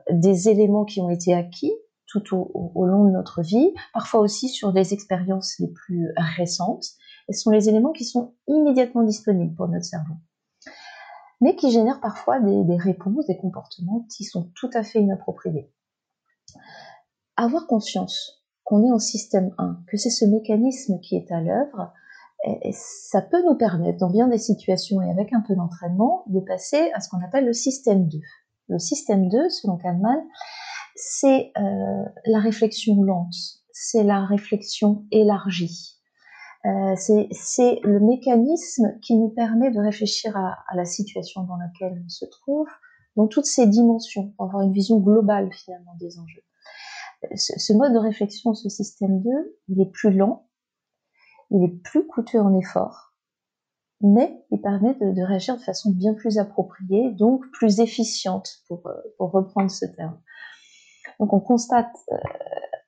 des 0.10 0.50
éléments 0.50 0.86
qui 0.86 1.02
ont 1.02 1.10
été 1.10 1.34
acquis 1.34 1.74
tout 2.08 2.24
au, 2.36 2.86
long 2.86 3.06
de 3.06 3.10
notre 3.10 3.42
vie, 3.42 3.74
parfois 3.92 4.20
aussi 4.20 4.48
sur 4.48 4.72
des 4.72 4.94
expériences 4.94 5.56
les 5.58 5.68
plus 5.68 6.12
récentes. 6.38 6.86
Et 7.28 7.34
ce 7.34 7.42
sont 7.42 7.50
les 7.50 7.70
éléments 7.70 7.92
qui 7.92 8.06
sont 8.06 8.36
immédiatement 8.48 9.02
disponibles 9.02 9.56
pour 9.56 9.68
notre 9.68 9.86
cerveau 9.86 10.14
mais 11.44 11.58
qui 11.58 11.72
génèrent 11.72 12.00
parfois 12.00 12.40
des, 12.40 12.78
réponses, 12.78 13.28
des 13.28 13.36
comportements 13.36 14.08
qui 14.16 14.24
sont 14.24 14.50
tout 14.56 14.70
à 14.74 14.82
fait 14.82 15.02
inappropriés. 15.02 15.70
Avoir 17.38 17.68
conscience 17.68 18.44
qu'on 18.64 18.84
est 18.84 18.92
en 18.92 19.00
système 19.00 19.54
1, 19.58 19.84
que 19.88 19.98
c'est 19.98 20.10
ce 20.10 20.26
mécanisme 20.26 21.00
qui 21.00 21.16
est 21.16 21.32
à 21.32 21.42
l'œuvre, 21.42 21.94
ça 22.74 23.22
peut 23.22 23.44
nous 23.46 23.56
permettre, 23.56 24.00
dans 24.00 24.10
bien 24.10 24.28
des 24.28 24.38
situations 24.38 25.02
et 25.02 25.10
avec 25.10 25.34
un 25.34 25.42
peu 25.42 25.56
d'entraînement, 25.56 26.24
de 26.28 26.40
passer 26.40 26.92
à 26.94 27.00
ce 27.00 27.10
qu'on 27.10 27.24
appelle 27.24 27.46
le 27.46 27.54
système 27.54 28.08
2. 28.08 28.20
Le 28.70 28.80
système 28.80 29.30
2, 29.30 29.50
selon 29.50 29.78
Kahneman, 29.78 30.22
c'est 30.96 31.52
euh, 31.58 32.04
la 32.26 32.40
réflexion 32.40 33.02
lente, 33.02 33.34
c'est 33.72 34.04
la 34.04 34.26
réflexion 34.26 35.06
élargie, 35.12 36.00
euh, 36.66 36.96
c'est 36.96 37.80
le 37.84 38.00
mécanisme 38.00 38.98
qui 39.02 39.18
nous 39.18 39.30
permet 39.30 39.70
de 39.72 39.80
réfléchir 39.80 40.36
à, 40.38 40.56
la 40.76 40.86
situation 40.86 41.44
dans 41.44 41.58
laquelle 41.58 42.02
on 42.06 42.10
se 42.10 42.26
trouve, 42.26 42.68
dans 43.18 43.28
toutes 43.28 43.46
ses 43.46 43.68
dimensions, 43.68 44.30
pour 44.38 44.46
avoir 44.46 44.64
une 44.64 44.72
vision 44.72 44.98
globale 45.00 45.50
finalement 45.52 45.96
des 46.00 46.20
enjeux. 46.20 46.44
Euh, 47.32 47.36
ce, 47.36 47.74
mode 47.74 47.94
de 47.94 48.00
réflexion, 48.00 48.54
ce 48.54 48.70
système 48.70 49.22
2, 49.22 49.30
il 49.70 49.82
est 49.82 49.92
plus 49.92 50.12
lent, 50.12 50.48
il 51.52 51.64
est 51.64 51.82
plus 51.84 52.06
coûteux 52.08 52.40
en 52.40 52.58
effort, 52.58 53.14
mais 54.02 54.46
il 54.52 54.62
permet 54.62 54.96
de, 54.96 55.22
réagir 55.22 55.58
de 55.58 55.62
façon 55.62 55.92
bien 55.92 56.14
plus 56.14 56.38
appropriée, 56.38 57.12
donc 57.12 57.44
plus 57.52 57.80
efficiente, 57.80 58.50
pour, 58.68 58.86
euh, 58.88 58.94
pour 59.18 59.32
reprendre 59.32 59.72
ce 59.72 59.86
terme. 59.86 60.20
Donc 61.20 61.34
on 61.34 61.40
constate 61.40 61.94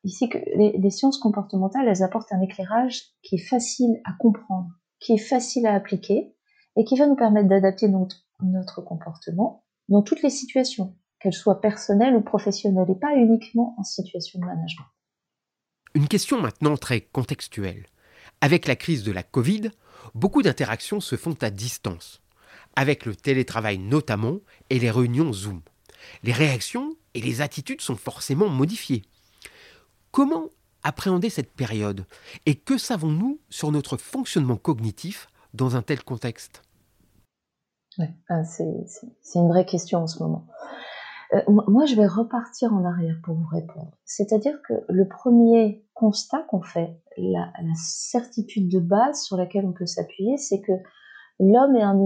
ici 0.06 0.30
que 0.30 0.38
les, 0.56 0.90
sciences 0.90 1.18
comportementales, 1.18 1.88
elles 1.88 2.04
apportent 2.04 2.32
un 2.32 2.42
éclairage 2.42 3.02
qui 3.24 3.36
est 3.36 3.46
facile 3.46 4.00
à 4.06 4.14
comprendre, 4.20 4.70
qui 5.00 5.14
est 5.14 5.18
facile 5.18 5.66
à 5.68 5.74
appliquer 5.74 6.36
et 6.78 6.86
qui 6.86 6.98
va 6.98 7.08
nous 7.08 7.16
permettre 7.16 7.50
d'adapter 7.50 7.90
notre, 7.90 8.82
comportement 8.82 9.64
dans 9.90 10.02
toutes 10.02 10.22
les 10.22 10.30
situations, 10.30 10.96
qu'elles 11.26 11.34
soient 11.34 11.60
personnelles 11.60 12.16
ou 12.16 12.22
professionnelles, 12.22 12.86
et 12.88 13.00
pas 13.00 13.16
uniquement 13.16 13.74
en 13.80 13.84
situation 13.84 14.40
de 14.40 14.46
management. 14.46 14.86
Une 15.96 16.08
question 16.08 16.40
maintenant 16.40 16.78
très 16.78 17.02
contextuelle. 17.02 17.88
Avec 18.42 18.68
la 18.68 18.76
crise 18.76 19.04
de 19.04 19.12
la 19.12 19.24
Covid, 19.24 19.72
beaucoup 20.14 20.44
d'interactions 20.44 21.00
se 21.00 21.16
font 21.16 21.36
à 21.42 21.50
distance, 21.50 22.22
avec 22.76 23.08
le 23.08 23.16
télétravail 23.16 23.80
notamment 23.80 24.38
et 24.70 24.78
les 24.78 24.92
réunions 24.92 25.34
Zoom. 25.34 25.62
Les 26.22 26.32
réactions 26.32 26.96
et 27.16 27.22
les 27.22 27.42
attitudes 27.42 27.82
sont 27.82 27.96
forcément 27.96 28.50
modifiées. 28.50 29.02
Comment 30.12 30.50
appréhender 30.84 31.32
cette 31.32 31.52
période 31.52 32.06
Et 32.46 32.54
que 32.54 32.78
savons-nous 32.78 33.40
sur 33.50 33.72
notre 33.72 33.98
fonctionnement 33.98 34.58
cognitif 34.58 35.28
dans 35.56 35.76
un 35.76 35.82
tel 35.82 36.04
contexte? 36.04 36.62
C'est 37.98 39.40
une 39.40 39.48
vraie 39.48 39.66
question 39.66 40.04
en 40.04 40.08
ce 40.08 40.22
moment. 40.22 40.46
Euh, 41.34 41.42
moi, 41.48 41.86
je 41.86 41.96
vais 41.96 42.08
repartir 42.08 42.74
en 42.74 42.86
arrière 42.86 43.20
pour 43.24 43.36
vous 43.36 43.48
répondre. 43.52 43.92
C'est-à-dire 44.06 44.62
que 44.68 44.74
le 44.90 45.08
premier 45.08 45.86
constat 45.94 46.44
qu'on 46.50 46.62
fait, 46.62 47.00
la, 47.18 47.52
certitude 47.76 48.70
de 48.70 48.80
base 48.80 49.24
sur 49.24 49.38
laquelle 49.38 49.66
on 49.66 49.74
peut 49.74 49.86
s'appuyer, 49.86 50.38
c'est 50.38 50.62
que 50.62 50.74
l'homme 51.40 51.76
est 51.76 51.84
un, 51.84 51.98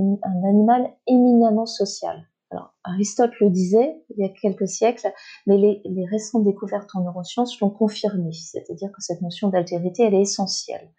animal 0.47 0.93
éminemment 1.07 1.65
social. 1.65 2.27
Alors, 2.51 2.73
Aristote 2.83 3.39
le 3.41 3.49
disait 3.49 4.03
il 4.09 4.19
y 4.19 4.25
a 4.25 4.29
quelques 4.29 4.67
siècles, 4.67 5.11
mais 5.45 5.57
les, 5.57 6.05
récentes 6.05 6.43
découvertes 6.43 6.89
en 6.95 7.01
neurosciences 7.01 7.59
l'ont 7.59 7.69
confirmé, 7.69 8.31
c'est-à-dire 8.31 8.91
que 8.91 9.01
cette 9.01 9.21
notion 9.21 9.49
d'altérité, 9.49 10.03
elle 10.03 10.15
est 10.15 10.21
essentielle 10.21 10.89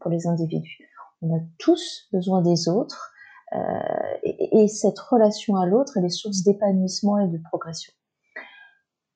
pour 0.00 0.10
les 0.10 0.26
individus. 0.26 0.78
On 1.22 1.34
a 1.34 1.40
tous 1.58 2.08
besoin 2.12 2.42
des 2.42 2.68
autres, 2.68 3.12
euh, 3.54 4.18
et, 4.22 4.68
cette 4.68 4.98
relation 4.98 5.56
à 5.56 5.66
l'autre, 5.66 5.96
elle 5.96 6.04
est 6.04 6.10
source 6.10 6.42
d'épanouissement 6.42 7.18
et 7.18 7.28
de 7.28 7.38
progression. 7.38 7.92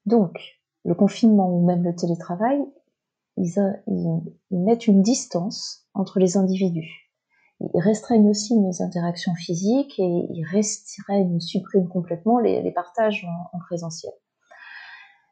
Donc, 0.07 0.39
le 0.85 0.95
confinement 0.95 1.51
ou 1.51 1.67
même 1.67 1.83
le 1.83 1.95
télétravail, 1.95 2.65
ils 3.37 3.53
mettent 4.51 4.87
une 4.87 5.03
distance 5.03 5.87
entre 5.95 6.19
les 6.19 6.37
individus 6.37 7.11
ils 7.61 7.81
restreignent 7.81 8.29
aussi 8.29 8.57
nos 8.59 8.83
interactions 8.83 9.35
physiques 9.35 9.99
et 9.99 10.27
ils 10.31 10.45
restreignent 10.45 11.35
ou 11.35 11.41
suppriment 11.41 11.89
complètement 11.89 12.39
les, 12.39 12.73
partages 12.73 13.27
en, 13.53 13.59
présentiel. 13.59 14.13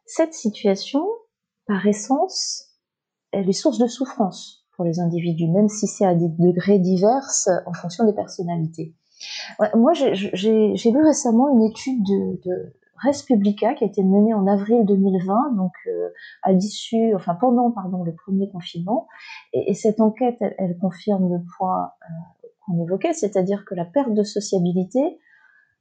Cette 0.06 0.34
situation, 0.34 1.06
par 1.66 1.86
essence, 1.86 2.66
elle 3.32 3.48
est 3.48 3.54
source 3.54 3.78
de 3.78 3.86
souffrance 3.86 4.57
pour 4.78 4.84
les 4.84 5.00
individus, 5.00 5.48
même 5.48 5.68
si 5.68 5.88
c'est 5.88 6.06
à 6.06 6.14
des 6.14 6.28
degrés 6.28 6.78
divers 6.78 7.26
en 7.66 7.72
fonction 7.72 8.04
des 8.06 8.12
personnalités. 8.12 8.94
moi, 9.74 9.92
j'ai 9.92 10.90
lu 10.92 11.02
récemment 11.04 11.48
une 11.52 11.64
étude 11.64 12.00
de, 12.04 12.40
de 12.48 12.72
Res 13.04 13.24
Publica 13.26 13.74
qui 13.74 13.82
a 13.82 13.88
été 13.88 14.04
menée 14.04 14.34
en 14.34 14.46
avril 14.46 14.84
2020, 14.86 15.56
donc 15.56 15.72
euh, 15.88 16.10
à 16.44 16.52
l'issue, 16.52 17.12
enfin 17.16 17.34
pendant 17.34 17.72
pardon 17.72 18.04
le 18.04 18.14
premier 18.14 18.48
confinement, 18.50 19.08
et, 19.52 19.74
cette 19.74 20.00
enquête 20.00 20.36
elle, 20.40 20.78
confirme 20.78 21.28
le 21.28 21.40
point 21.56 21.90
euh, 22.02 22.48
qu'on 22.64 22.80
évoquait, 22.80 23.14
c'est-à-dire 23.14 23.64
que 23.64 23.74
la 23.74 23.84
perte 23.84 24.14
de 24.14 24.22
sociabilité 24.22 25.18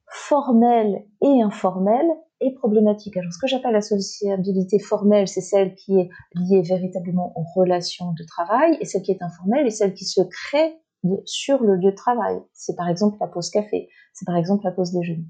formelle 0.10 1.06
et 1.22 1.42
informelle 1.42 2.10
est 2.40 2.54
problématique. 2.54 3.18
Alors 3.18 3.32
ce 3.34 3.40
que 3.40 3.48
j'appelle 3.48 3.74
la 3.74 3.82
sociabilité 3.82 4.80
formelle, 4.80 5.28
c'est 5.28 5.42
celle 5.42 5.76
qui 5.76 6.00
est 6.00 6.10
liée 6.36 6.62
véritablement 6.62 7.34
aux 7.36 7.46
relations 7.56 8.14
de 8.14 8.24
travail, 8.26 8.78
et 8.80 8.86
celle 8.86 9.02
qui 9.02 9.12
est 9.12 9.22
informelle 9.22 9.66
est 9.66 9.72
celle 9.72 9.94
qui 9.94 10.06
se 10.06 10.22
crée 10.22 10.78
sur 11.26 11.64
le 11.64 11.76
lieu 11.76 11.92
de 11.92 11.96
travail. 11.96 12.40
C'est 12.54 12.76
par 12.76 12.90
exemple 12.90 13.18
la 13.20 13.28
pause 13.28 13.50
café, 13.50 13.90
c'est 14.14 14.26
par 14.26 14.36
exemple 14.36 14.66
la 14.66 14.72
pause 14.72 14.92
déjeuner. 14.92 15.26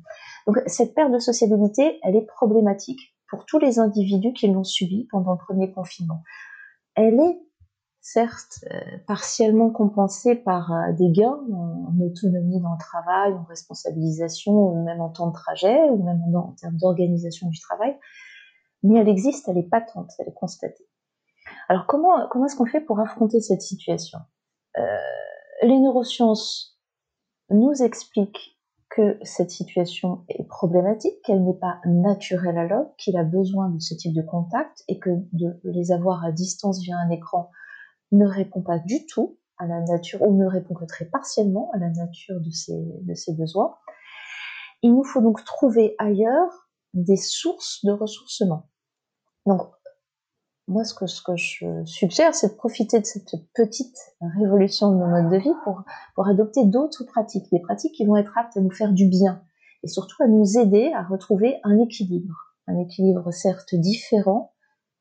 Donc 0.46 0.62
cette 0.66 0.96
perte 0.96 1.12
de 1.12 1.20
sociabilité, 1.20 2.00
elle 2.04 2.16
est 2.16 2.26
problématique 2.26 3.16
pour 3.30 3.46
tous 3.46 3.60
les 3.60 3.80
individus 3.80 4.34
qui 4.34 4.48
l'ont 4.48 4.64
subie 4.64 5.08
pendant 5.12 5.34
le 5.34 5.38
premier 5.38 5.72
confinement. 5.72 6.24
Elle 6.96 7.20
est 7.20 7.47
certes 8.14 8.64
euh, 8.72 8.98
partiellement 9.06 9.70
compensée 9.70 10.36
par 10.36 10.72
euh, 10.72 10.94
des 10.94 11.12
gains 11.12 11.40
en, 11.52 11.94
autonomie 12.00 12.62
dans 12.62 12.72
le 12.72 12.80
travail, 12.80 13.34
en 13.34 13.44
responsabilisation, 13.44 14.54
ou 14.54 14.84
même 14.84 15.02
en 15.02 15.10
temps 15.10 15.28
de 15.28 15.34
trajet, 15.34 15.90
ou 15.90 16.02
même 16.04 16.22
en, 16.34 16.54
termes 16.54 16.78
d'organisation 16.78 17.50
du 17.50 17.60
travail, 17.60 17.98
mais 18.84 19.00
elle 19.00 19.10
existe, 19.10 19.50
elle 19.50 19.58
est 19.58 19.70
patente, 19.70 20.10
elle 20.20 20.30
est 20.30 20.34
constatée. 20.34 20.88
Alors 21.68 21.86
comment, 21.86 22.28
comment 22.30 22.46
est-ce 22.46 22.56
qu'on 22.56 22.66
fait 22.66 22.80
pour 22.80 23.00
affronter 23.02 23.42
cette 23.42 23.62
situation? 23.62 24.20
Euh, 24.78 24.84
Les 25.64 25.78
neurosciences 25.78 26.80
nous 27.50 27.74
expliquent 27.84 28.58
que 28.90 29.18
cette 29.24 29.52
situation 29.52 30.24
est 30.30 30.48
problématique, 30.48 31.22
qu'elle 31.26 31.44
n'est 31.44 31.60
pas 31.60 31.82
naturelle 31.86 32.58
à 32.58 32.66
l'homme, 32.66 32.88
qu'il 32.98 33.18
a 33.18 33.24
besoin 33.24 33.70
de 33.70 33.80
ce 33.80 33.94
type 33.96 34.14
de 34.14 34.22
contact 34.22 34.84
et 34.88 34.98
que 34.98 35.10
de 35.34 35.60
les 35.66 35.92
avoir 35.92 36.24
à 36.24 36.32
distance 36.32 36.80
via 36.82 36.98
un 36.98 37.10
écran 37.10 37.50
ne 38.12 38.26
répond 38.26 38.62
pas 38.62 38.80
du 38.80 39.06
tout 39.06 39.38
à 39.58 39.66
la 39.66 39.82
nature 39.82 40.22
ou 40.22 40.38
ne 40.38 40.46
répond 40.46 40.74
que 40.76 40.86
très 40.86 41.06
partiellement 41.06 41.72
à 41.74 41.80
la 41.80 41.90
nature 41.90 42.40
de 42.40 42.52
ses, 42.52 42.76
de 42.76 43.38
besoins. 43.38 43.76
Il 44.84 44.94
nous 44.94 45.04
faut 45.04 45.22
donc 45.22 45.44
trouver 45.44 45.96
ailleurs 45.98 46.70
des 46.94 47.18
sources 47.18 47.84
de 47.84 47.92
ressourcement. 47.92 48.70
Donc, 49.46 49.62
moi, 50.68 50.84
ce 50.84 50.94
que, 50.94 51.08
ce 51.08 51.22
que 51.22 51.36
je 51.38 51.66
suggère, 51.86 52.36
c'est 52.36 52.50
de 52.50 52.58
profiter 52.58 53.00
de 53.00 53.06
cette 53.06 53.36
petite 53.56 53.98
révolution 54.38 54.92
de 54.92 54.98
nos 54.98 55.08
modes 55.08 55.32
de 55.32 55.38
vie 55.38 55.56
pour, 55.64 55.84
pour 56.14 56.28
adopter 56.28 56.66
d'autres 56.66 57.06
pratiques, 57.06 57.50
des 57.52 57.62
pratiques 57.62 57.94
qui 57.94 58.06
vont 58.06 58.18
être 58.18 58.38
aptes 58.38 58.58
à 58.58 58.62
nous 58.62 58.72
faire 58.72 58.92
du 58.92 59.08
bien 59.08 59.42
et 59.84 59.88
surtout 59.88 60.22
à 60.22 60.28
nous 60.28 60.58
aider 60.58 60.92
à 60.94 61.04
retrouver 61.04 61.60
un 61.64 61.80
équilibre. 61.80 62.36
Un 62.68 62.78
équilibre 62.80 63.32
certes 63.32 63.76
différent, 63.76 64.54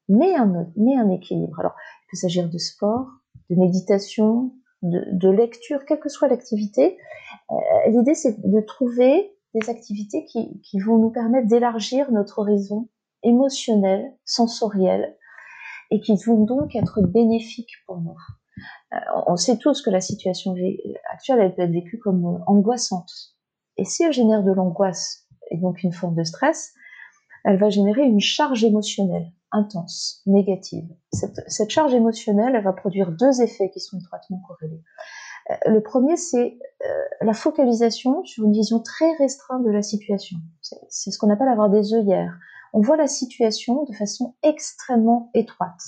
mais 0.09 0.35
un, 0.37 0.67
mais 0.77 0.97
un 0.97 1.11
équilibre. 1.11 1.59
Alors, 1.59 1.75
il 2.07 2.11
peut 2.11 2.17
s'agir 2.17 2.49
de 2.49 2.59
sport, 2.59 3.09
de 3.51 3.57
méditation, 3.57 4.53
de, 4.83 5.29
lecture, 5.29 5.85
quelle 5.85 5.99
que 5.99 6.09
soit 6.09 6.29
l'activité. 6.29 6.97
Euh, 7.51 7.55
l'idée, 7.89 8.15
c'est 8.15 8.41
de 8.41 8.61
trouver 8.61 9.37
des 9.55 9.69
activités 9.71 10.25
qui, 10.27 10.61
qui 10.61 10.79
vont 10.79 10.99
nous 10.99 11.11
permettre 11.11 11.49
d'élargir 11.49 12.13
notre 12.13 12.39
horizon 12.41 12.89
émotionnel, 13.23 14.13
sensoriel, 14.25 15.17
et 15.91 16.01
qui 16.01 16.17
vont 16.25 16.45
donc 16.45 16.77
être 16.77 17.03
bénéfiques 17.03 17.75
pour 17.87 18.01
nous. 18.01 18.17
Euh, 18.93 18.97
on 19.27 19.37
sait 19.37 19.59
tous 19.59 19.83
que 19.83 19.91
la 19.91 20.01
situation 20.01 20.55
actuelle, 21.13 21.41
elle 21.41 21.55
peut 21.55 21.63
être 21.63 21.73
vécue 21.73 21.99
comme 21.99 22.25
euh, 22.25 22.39
angoissante. 22.47 23.11
Et 23.77 23.85
si 23.85 24.05
elle 24.05 24.13
génère 24.13 24.43
de 24.43 24.53
l'angoisse 24.53 25.27
et 25.51 25.59
donc 25.59 25.83
une 25.83 25.93
forme 25.93 26.15
de 26.15 26.25
stress, 26.25 26.73
elle 27.45 27.59
va 27.59 27.69
générer 27.69 28.03
une 28.03 28.21
charge 28.21 28.65
émotionnelle 28.65 29.33
intense, 29.53 30.23
négative. 30.27 30.89
Cette, 31.13 31.71
charge 31.71 31.95
émotionnelle, 31.95 32.55
elle 32.55 32.65
va 32.65 32.73
produire 32.73 33.13
deux 33.13 33.43
effets 33.43 33.71
qui 33.71 33.81
sont 33.81 33.99
étroitement 33.99 34.43
corrélés. 34.47 34.83
Euh, 35.51 35.71
le 35.71 35.83
premier, 35.83 36.17
c'est 36.17 36.59
la 37.21 37.33
focalisation 37.33 38.25
sur 38.25 38.45
une 38.45 38.53
vision 38.53 38.81
très 38.81 39.13
restreinte 39.17 39.65
de 39.65 39.71
la 39.71 39.83
situation. 39.83 40.39
C'est 40.89 41.11
ce 41.11 41.19
qu'on 41.19 41.31
appelle 41.31 41.49
avoir 41.49 41.71
des 41.71 41.95
œillères. 41.95 42.39
On 42.73 42.81
voit 42.81 42.97
la 42.97 43.07
situation 43.07 43.85
de 43.85 43.95
façon 43.95 44.35
extrêmement 44.43 45.31
étroite. 45.35 45.81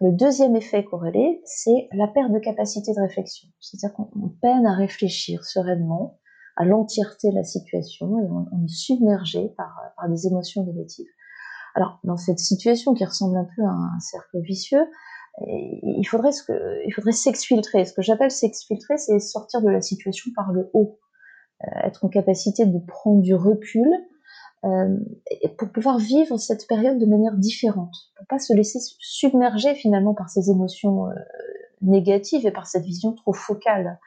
Le 0.00 0.12
deuxième 0.12 0.54
effet 0.54 0.84
corrélé, 0.84 1.40
c'est 1.44 1.88
la 1.92 2.06
perte 2.06 2.30
de 2.30 2.38
capacité 2.38 2.94
de 2.94 3.00
réflexion. 3.00 3.48
C'est-à-dire 3.58 3.96
qu'on 3.96 4.28
peine 4.40 4.64
à 4.64 4.74
réfléchir 4.74 5.44
sereinement 5.44 6.20
à 6.56 6.64
l'entièreté 6.64 7.30
de 7.30 7.34
la 7.34 7.44
situation 7.44 8.18
et 8.20 8.28
on, 8.30 8.64
est 8.64 8.68
submergé 8.68 9.48
par, 9.56 9.76
des 10.08 10.26
émotions 10.26 10.64
négatives. 10.64 11.06
Alors, 11.78 12.00
dans 12.02 12.16
cette 12.16 12.40
situation 12.40 12.92
qui 12.92 13.04
ressemble 13.04 13.36
un 13.36 13.46
peu 13.54 13.62
à 13.62 13.70
un 13.70 14.00
cercle 14.00 14.40
vicieux, 14.40 14.84
il 15.46 16.04
faudrait, 16.08 16.32
il 16.84 16.92
faudrait 16.92 17.12
s'exfiltrer. 17.12 17.84
Ce 17.84 17.92
que 17.92 18.02
j'appelle 18.02 18.32
s'exfiltrer, 18.32 18.98
c'est 18.98 19.20
sortir 19.20 19.62
de 19.62 19.70
la 19.70 19.80
situation 19.80 20.32
par 20.34 20.50
le 20.50 20.70
haut, 20.72 20.98
euh, 21.62 21.68
être 21.84 22.04
en 22.04 22.08
capacité 22.08 22.66
de 22.66 22.80
prendre 22.80 23.22
du 23.22 23.32
recul 23.32 23.88
euh, 24.64 24.96
pour 25.56 25.70
pouvoir 25.70 25.98
vivre 25.98 26.36
cette 26.36 26.66
période 26.66 26.98
de 26.98 27.06
manière 27.06 27.36
différente, 27.36 27.94
pour 28.16 28.26
pas 28.26 28.40
se 28.40 28.52
laisser 28.54 28.80
submerger 28.98 29.76
finalement 29.76 30.14
par 30.14 30.30
ces 30.30 30.50
émotions 30.50 31.06
euh, 31.06 31.14
négatives 31.80 32.44
et 32.44 32.50
par 32.50 32.66
cette 32.66 32.82
vision 32.82 33.12
trop 33.12 33.34
focale 33.34 34.00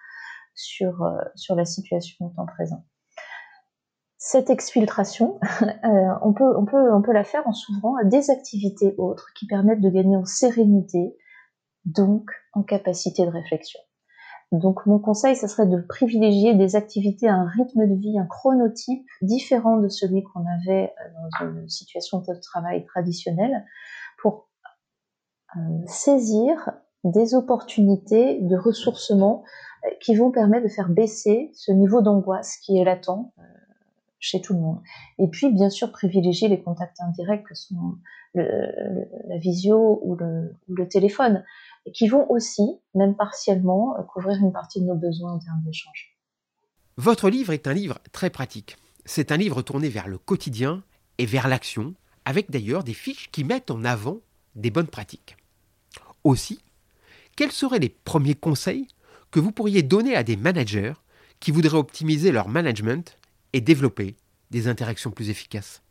sur, 0.55 1.09
sur 1.35 1.55
la 1.55 1.63
situation 1.63 2.25
au 2.25 2.29
temps 2.31 2.45
présent. 2.45 2.83
Cette 4.23 4.51
exfiltration, 4.51 5.39
on, 6.21 6.31
peut, 6.31 6.55
on, 6.55 7.01
peut, 7.01 7.11
la 7.11 7.23
faire 7.23 7.41
en 7.47 7.53
s'ouvrant 7.53 7.95
à 7.95 8.03
des 8.03 8.29
activités 8.29 8.93
autres 8.99 9.29
qui 9.35 9.47
permettent 9.47 9.81
de 9.81 9.89
gagner 9.89 10.15
en 10.15 10.25
sérénité, 10.25 11.17
donc 11.85 12.29
en 12.53 12.61
capacité 12.61 13.25
de 13.25 13.31
réflexion. 13.31 13.79
Donc 14.51 14.85
mon 14.85 14.99
conseil, 14.99 15.35
ce 15.35 15.47
serait 15.47 15.65
de 15.65 15.81
privilégier 15.81 16.53
des 16.53 16.75
activités 16.75 17.27
à 17.27 17.33
un 17.33 17.47
rythme 17.47 17.87
de 17.87 17.95
vie, 17.95 18.19
un 18.19 18.27
chronotype 18.27 19.03
différent 19.23 19.77
de 19.77 19.87
celui 19.87 20.21
qu'on 20.21 20.45
avait 20.45 20.93
euh, 20.99 21.45
dans 21.47 21.59
une 21.59 21.69
situation 21.69 22.19
de 22.19 22.39
travail 22.41 22.85
traditionnelle 22.85 23.65
pour 24.21 24.49
euh, 25.55 25.59
saisir 25.87 26.73
des 27.03 27.33
opportunités 27.33 28.39
de 28.39 28.55
ressourcement 28.55 29.43
euh, 29.83 29.89
qui 29.99 30.15
vont 30.15 30.29
permettre 30.29 30.65
de 30.65 30.71
faire 30.71 30.89
baisser 30.89 31.49
ce 31.55 31.71
niveau 31.71 32.03
d'angoisse 32.03 32.57
qui 32.57 32.77
est 32.77 32.83
latent 32.83 33.33
chez 34.21 34.39
tout 34.39 34.53
le 34.53 34.59
monde. 34.61 34.79
Et 35.19 35.27
puis, 35.27 35.51
bien 35.51 35.69
sûr, 35.69 35.91
privilégier 35.91 36.47
les 36.47 36.61
contacts 36.61 37.01
indirects 37.01 37.43
que 37.43 37.55
sont 37.55 37.97
la 38.33 39.37
visio 39.37 39.99
ou 40.03 40.15
le 40.15 40.87
téléphone 40.87 41.43
et 41.85 41.91
qui 41.91 42.07
vont 42.07 42.29
aussi, 42.31 42.63
même 42.95 43.17
partiellement, 43.17 43.95
couvrir 44.13 44.37
une 44.37 44.53
partie 44.53 44.79
de 44.79 44.85
nos 44.85 44.95
besoins 44.95 45.33
en 45.33 45.39
termes 45.39 45.63
d'échange. 45.65 46.15
Votre 46.95 47.29
livre 47.29 47.51
est 47.51 47.67
un 47.67 47.73
livre 47.73 47.99
très 48.13 48.29
pratique. 48.29 48.77
C'est 49.03 49.31
un 49.31 49.37
livre 49.37 49.61
tourné 49.63 49.89
vers 49.89 50.07
le 50.07 50.17
quotidien 50.17 50.83
et 51.17 51.25
vers 51.25 51.47
l'action, 51.47 51.95
avec 52.23 52.51
d'ailleurs 52.51 52.83
des 52.83 52.93
fiches 52.93 53.31
qui 53.31 53.43
mettent 53.43 53.71
en 53.71 53.83
avant 53.83 54.19
des 54.55 54.69
bonnes 54.69 54.87
pratiques. 54.87 55.35
Aussi, 56.23 56.61
quels 57.35 57.51
seraient 57.51 57.79
les 57.79 57.89
premiers 57.89 58.35
conseils 58.35 58.87
que 59.31 59.39
vous 59.39 59.51
pourriez 59.51 59.81
donner 59.81 60.15
à 60.15 60.23
des 60.23 60.37
managers 60.37 60.93
qui 61.39 61.51
voudraient 61.51 61.77
optimiser 61.77 62.31
leur 62.31 62.47
management 62.47 63.17
et 63.53 63.61
développer 63.61 64.15
des 64.51 64.67
interactions 64.67 65.11
plus 65.11 65.29
efficaces 65.29 65.81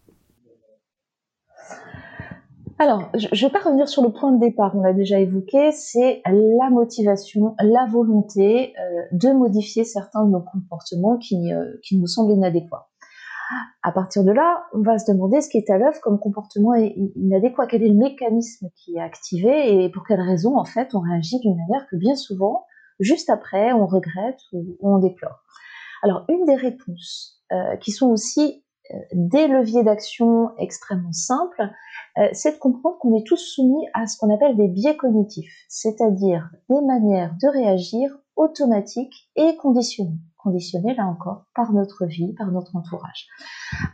alors, 2.82 3.10
je 3.12 3.26
ne 3.26 3.40
vais 3.42 3.52
pas 3.52 3.58
revenir 3.58 3.90
sur 3.90 4.02
le 4.02 4.10
point 4.10 4.32
de 4.32 4.40
départ, 4.40 4.74
on 4.74 4.80
l'a 4.80 4.94
déjà 4.94 5.20
évoqué, 5.20 5.70
c'est 5.70 6.22
la 6.24 6.70
motivation, 6.70 7.54
la 7.60 7.84
volonté 7.84 8.72
euh, 8.80 9.02
de 9.12 9.32
modifier 9.34 9.84
certains 9.84 10.24
de 10.24 10.30
nos 10.30 10.40
comportements 10.40 11.18
qui, 11.18 11.52
euh, 11.52 11.74
qui 11.82 11.98
nous 11.98 12.06
semblent 12.06 12.32
inadéquats. 12.32 12.88
À 13.82 13.92
partir 13.92 14.24
de 14.24 14.30
là, 14.30 14.64
on 14.72 14.80
va 14.80 14.98
se 14.98 15.12
demander 15.12 15.42
ce 15.42 15.50
qui 15.50 15.58
est 15.58 15.68
à 15.68 15.76
l'œuvre 15.76 16.00
comme 16.00 16.18
comportement 16.18 16.74
inadéquat, 16.74 17.66
quel 17.66 17.82
est 17.82 17.88
le 17.88 17.98
mécanisme 17.98 18.68
qui 18.76 18.96
est 18.96 19.00
activé 19.00 19.84
et 19.84 19.90
pour 19.90 20.06
quelle 20.06 20.22
raison 20.22 20.56
en 20.56 20.64
fait 20.64 20.94
on 20.94 21.00
réagit 21.00 21.38
d'une 21.40 21.56
manière 21.56 21.86
que 21.90 21.96
bien 21.96 22.16
souvent, 22.16 22.64
juste 22.98 23.28
après, 23.28 23.72
on 23.72 23.86
regrette 23.86 24.40
ou, 24.52 24.76
on 24.80 24.98
déplore. 24.98 25.42
Alors, 26.02 26.24
une 26.28 26.44
des 26.44 26.56
réponses 26.56 27.42
euh, 27.52 27.76
qui 27.76 27.92
sont 27.92 28.10
aussi 28.10 28.64
des 29.12 29.46
leviers 29.46 29.82
d'action 29.82 30.50
extrêmement 30.58 31.12
simples, 31.12 31.70
euh, 32.18 32.28
c'est 32.32 32.52
de 32.52 32.58
comprendre 32.58 32.98
qu'on 32.98 33.16
est 33.16 33.26
tous 33.26 33.36
soumis 33.36 33.86
à 33.94 34.06
ce 34.06 34.16
qu'on 34.18 34.34
appelle 34.34 34.56
des 34.56 34.68
biais 34.68 34.96
cognitifs, 34.96 35.52
c'est-à-dire 35.68 36.50
des 36.68 36.80
manières 36.80 37.34
de 37.40 37.48
réagir 37.48 38.10
automatiques 38.36 39.30
et 39.36 39.56
conditionnées. 39.56 40.18
Conditionnées, 40.38 40.94
là 40.94 41.06
encore, 41.06 41.44
par 41.54 41.72
notre 41.72 42.06
vie, 42.06 42.32
par 42.32 42.50
notre 42.50 42.74
entourage. 42.74 43.26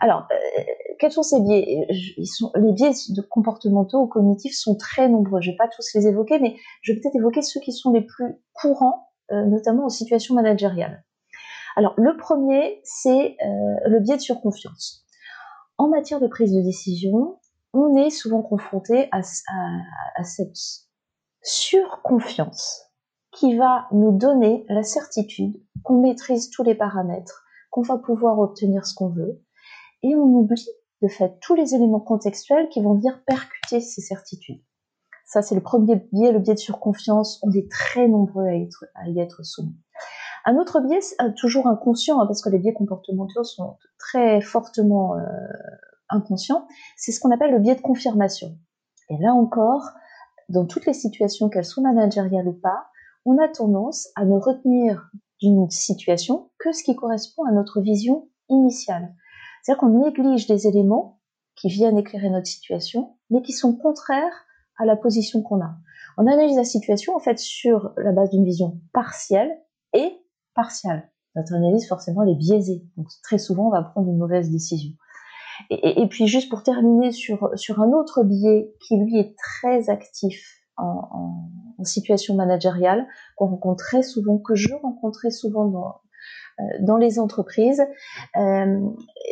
Alors, 0.00 0.28
euh, 0.30 0.62
quels 1.00 1.10
sont 1.10 1.24
ces 1.24 1.40
biais? 1.40 1.86
Les 2.54 2.72
biais 2.72 2.92
comportementaux 3.28 4.02
ou 4.02 4.06
cognitifs 4.06 4.54
sont 4.54 4.76
très 4.76 5.08
nombreux. 5.08 5.40
Je 5.40 5.50
ne 5.50 5.54
vais 5.54 5.56
pas 5.56 5.68
tous 5.68 5.86
les 5.94 6.06
évoquer, 6.06 6.38
mais 6.38 6.56
je 6.82 6.92
vais 6.92 7.00
peut-être 7.00 7.16
évoquer 7.16 7.42
ceux 7.42 7.60
qui 7.60 7.72
sont 7.72 7.90
les 7.90 8.02
plus 8.02 8.36
courants, 8.52 9.08
euh, 9.32 9.44
notamment 9.46 9.86
en 9.86 9.88
situation 9.88 10.36
managériale. 10.36 11.04
Alors, 11.76 11.94
le 11.96 12.16
premier, 12.16 12.80
c'est 12.84 13.36
le 13.86 14.00
biais 14.00 14.16
de 14.16 14.22
surconfiance. 14.22 15.06
En 15.78 15.88
matière 15.88 16.20
de 16.20 16.26
prise 16.26 16.54
de 16.54 16.62
décision, 16.62 17.38
on 17.74 17.96
est 17.96 18.10
souvent 18.10 18.42
confronté 18.42 19.08
à, 19.12 19.22
cette 20.24 20.56
surconfiance 21.42 22.82
qui 23.30 23.56
va 23.56 23.86
nous 23.92 24.16
donner 24.16 24.64
la 24.70 24.82
certitude 24.82 25.62
qu'on 25.82 26.00
maîtrise 26.00 26.48
tous 26.48 26.62
les 26.62 26.74
paramètres, 26.74 27.44
qu'on 27.70 27.82
va 27.82 27.98
pouvoir 27.98 28.38
obtenir 28.38 28.86
ce 28.86 28.94
qu'on 28.94 29.10
veut, 29.10 29.42
et 30.02 30.16
on 30.16 30.24
oublie 30.24 30.68
de 31.02 31.08
fait 31.08 31.38
tous 31.40 31.54
les 31.54 31.74
éléments 31.74 32.00
contextuels 32.00 32.70
qui 32.70 32.80
vont 32.80 32.94
venir 32.94 33.22
percuter 33.26 33.80
ces 33.80 34.00
certitudes. 34.00 34.62
Ça, 35.26 35.42
c'est 35.42 35.54
le 35.54 35.62
premier 35.62 35.96
biais, 36.12 36.32
le 36.32 36.38
biais 36.38 36.54
de 36.54 36.58
surconfiance. 36.58 37.38
On 37.42 37.50
est 37.50 37.70
très 37.70 38.08
nombreux 38.08 38.46
à, 38.46 39.08
y 39.08 39.20
être 39.20 39.44
soumis. 39.44 39.76
Un 40.46 40.56
autre 40.58 40.80
biais, 40.80 41.00
euh, 41.20 41.32
toujours 41.36 41.66
inconscient, 41.66 42.20
hein, 42.20 42.26
parce 42.26 42.40
que 42.40 42.48
les 42.48 42.60
biais 42.60 42.72
comportementaux 42.72 43.42
sont 43.42 43.76
très 43.98 44.40
fortement 44.40 45.16
euh, 45.16 45.20
inconscient, 46.08 46.68
c'est 46.96 47.10
ce 47.10 47.18
qu'on 47.18 47.32
appelle 47.32 47.50
le 47.50 47.58
biais 47.58 47.74
de 47.74 47.80
confirmation. 47.80 48.56
Et 49.10 49.18
là 49.18 49.34
encore, 49.34 49.90
dans 50.48 50.64
toutes 50.64 50.86
les 50.86 50.94
situations, 50.94 51.48
qu'elles 51.48 51.64
soient 51.64 51.82
managériales 51.82 52.46
ou 52.46 52.52
pas, 52.52 52.86
on 53.24 53.38
a 53.38 53.48
tendance 53.48 54.08
à 54.14 54.24
ne 54.24 54.38
retenir 54.38 55.10
d'une 55.40 55.68
situation 55.68 56.50
que 56.58 56.70
ce 56.72 56.84
qui 56.84 56.94
correspond 56.94 57.44
à 57.44 57.50
notre 57.50 57.80
vision 57.80 58.28
initiale. 58.48 59.14
C'est-à-dire 59.62 59.80
qu'on 59.80 60.04
néglige 60.04 60.46
des 60.46 60.68
éléments 60.68 61.18
qui 61.56 61.68
viennent 61.68 61.98
éclairer 61.98 62.30
notre 62.30 62.46
situation, 62.46 63.16
mais 63.30 63.42
qui 63.42 63.52
sont 63.52 63.74
contraires 63.74 64.44
à 64.78 64.84
la 64.84 64.94
position 64.94 65.42
qu'on 65.42 65.60
a. 65.60 65.74
On 66.18 66.28
analyse 66.28 66.56
la 66.56 66.64
situation 66.64 67.16
en 67.16 67.18
fait 67.18 67.40
sur 67.40 67.92
la 67.96 68.12
base 68.12 68.30
d'une 68.30 68.44
vision 68.44 68.80
partielle 68.92 69.50
et 69.92 70.22
partiale. 70.56 71.08
Notre 71.36 71.54
analyse 71.54 71.86
forcément 71.86 72.22
elle 72.24 72.30
est 72.30 72.38
biaisée, 72.38 72.82
donc 72.96 73.06
très 73.22 73.38
souvent 73.38 73.68
on 73.68 73.70
va 73.70 73.82
prendre 73.82 74.08
une 74.08 74.18
mauvaise 74.18 74.50
décision. 74.50 74.92
Et, 75.70 76.06
puis 76.08 76.26
juste 76.26 76.50
pour 76.50 76.62
terminer 76.62 77.12
sur, 77.12 77.52
un 77.78 77.92
autre 77.92 78.24
biais 78.24 78.74
qui 78.80 78.96
lui 78.96 79.18
est 79.18 79.34
très 79.36 79.88
actif 79.88 80.62
en, 80.76 81.48
situation 81.82 82.34
managériale, 82.34 83.06
qu'on 83.36 83.46
rencontre 83.46 83.84
très 83.84 84.02
souvent, 84.02 84.38
que 84.38 84.54
je 84.54 84.74
rencontrais 84.74 85.30
souvent 85.30 85.66
dans, 85.66 85.94
euh, 86.58 86.62
dans 86.80 86.96
les 86.96 87.18
entreprises, 87.18 87.82
euh, 88.36 88.80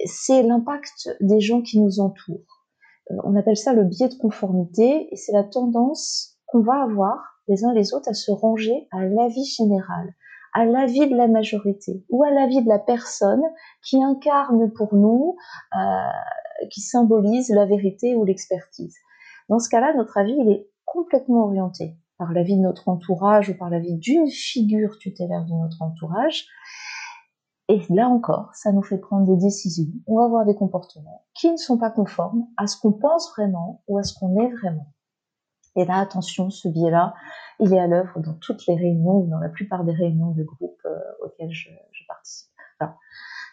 c'est 0.05 0.43
l'impact 0.43 1.17
des 1.21 1.41
gens 1.41 1.63
qui 1.63 1.81
nous 1.81 2.01
entourent. 2.01 2.65
Euh, 3.11 3.17
on 3.25 3.35
appelle 3.37 3.57
ça 3.57 3.73
le 3.73 3.85
biais 3.85 4.09
de 4.09 4.15
conformité 4.15 5.09
et 5.11 5.17
c'est 5.17 5.33
la 5.33 5.45
tendance 5.45 6.37
qu'on 6.47 6.61
va 6.61 6.83
avoir 6.83 7.41
les 7.49 7.65
uns 7.65 7.73
les 7.73 7.95
autres 7.95 8.09
à 8.09 8.15
se 8.15 8.31
ranger 8.31 8.89
à 8.93 9.05
l'avis 9.05 9.45
général, 9.45 10.15
à 10.55 10.65
l'avis 10.65 11.09
de 11.09 11.17
la 11.17 11.29
majorité 11.29 12.05
ou 12.09 12.23
à 12.23 12.31
l'avis 12.31 12.63
de 12.63 12.69
la 12.69 12.79
personne 12.79 13.43
qui 13.83 14.03
incarne 14.03 14.73
pour 14.73 14.95
nous, 14.95 15.37
euh, 15.77 16.69
qui 16.71 16.81
symbolise 16.81 17.51
la 17.51 17.67
vérité 17.67 18.15
ou 18.15 18.25
l'expertise. 18.25 18.97
Dans 19.49 19.59
ce 19.59 19.69
cas-là, 19.69 19.95
notre 19.95 20.17
avis, 20.17 20.37
il 20.39 20.51
est 20.51 20.69
complètement 20.85 21.45
orienté 21.45 21.97
par 22.19 22.33
l'avis 22.33 22.57
de 22.57 22.63
notre 22.63 22.89
entourage 22.89 23.51
ou 23.51 23.55
par 23.59 23.69
l'avis 23.69 23.97
d'une 23.97 24.29
figure 24.29 24.97
tutélaire 24.99 25.45
de 25.45 25.53
notre 25.53 25.83
entourage. 25.83 26.47
Et 27.69 27.81
là 27.89 28.09
encore, 28.09 28.51
ça 28.55 28.73
nous 28.73 28.83
fait 28.83 28.99
prendre 28.99 29.27
des 29.27 29.43
décisions. 29.43 29.91
On 30.07 30.19
va 30.19 30.25
avoir 30.25 30.45
des 30.45 30.55
comportements 30.55 31.25
qui 31.35 31.51
ne 31.51 31.57
sont 31.57 31.79
pas 31.79 31.91
conformes 31.91 32.47
à 32.57 32.67
ce 32.67 32.79
qu'on 32.79 32.93
pense 32.93 33.33
vraiment 33.37 33.83
ou 33.89 33.99
à 33.99 34.03
ce 34.03 34.15
qu'on 34.17 34.39
est 34.39 34.53
vraiment. 34.53 34.94
Et 35.77 35.85
là, 35.85 35.99
attention, 35.99 36.51
ce 36.51 36.69
biais-là, 36.69 37.15
il 37.61 37.73
est 37.73 37.81
à 37.81 37.87
l'œuvre 37.87 38.21
dans 38.21 38.35
toutes 38.35 38.67
les 38.67 38.77
réunions, 38.77 39.21
dans 39.21 39.39
la 39.39 39.49
plupart 39.49 39.85
des 39.85 39.93
réunions 39.93 40.31
de 40.31 40.43
groupe 40.45 40.81
euh, 40.87 40.99
auxquelles 41.25 41.53
je, 41.53 41.69
participe. 42.07 42.51
Alors, 42.81 42.99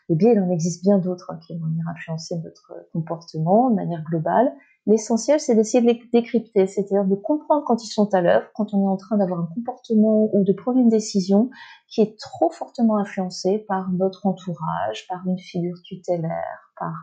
les 0.10 0.16
biais, 0.16 0.34
il 0.34 0.40
en 0.40 0.50
existe 0.50 0.84
bien 0.84 0.98
d'autres 0.98 1.32
hein, 1.32 1.40
qui 1.46 1.58
vont 1.58 1.68
venir 1.68 1.88
influencer 1.88 2.38
notre 2.40 2.74
comportement 2.92 3.70
de 3.70 3.76
manière 3.76 4.04
globale. 4.04 4.54
L'essentiel, 4.88 5.40
c'est 5.40 5.56
d'essayer 5.56 5.82
de 5.82 5.88
les 5.88 6.02
décrypter, 6.12 6.68
c'est-à-dire 6.68 7.06
de 7.06 7.16
comprendre 7.16 7.64
quand 7.66 7.84
ils 7.84 7.88
sont 7.88 8.14
à 8.14 8.22
l'œuvre, 8.22 8.48
quand 8.56 8.74
on 8.74 8.84
est 8.84 8.90
en 8.90 8.98
train 8.98 9.18
d'avoir 9.18 9.40
un 9.40 9.50
comportement 9.54 10.30
ou 10.34 10.44
de 10.44 10.54
prendre 10.54 10.80
une 10.80 10.90
décision 10.90 11.50
qui 11.88 12.02
est 12.02 12.20
trop 12.20 12.50
fortement 12.50 12.98
influencée 12.98 13.60
par 13.68 13.92
notre 13.92 14.26
entourage, 14.26 15.08
par 15.08 15.22
une 15.28 15.38
figure 15.38 15.78
tutélaire, 15.84 16.74
par, 16.78 17.00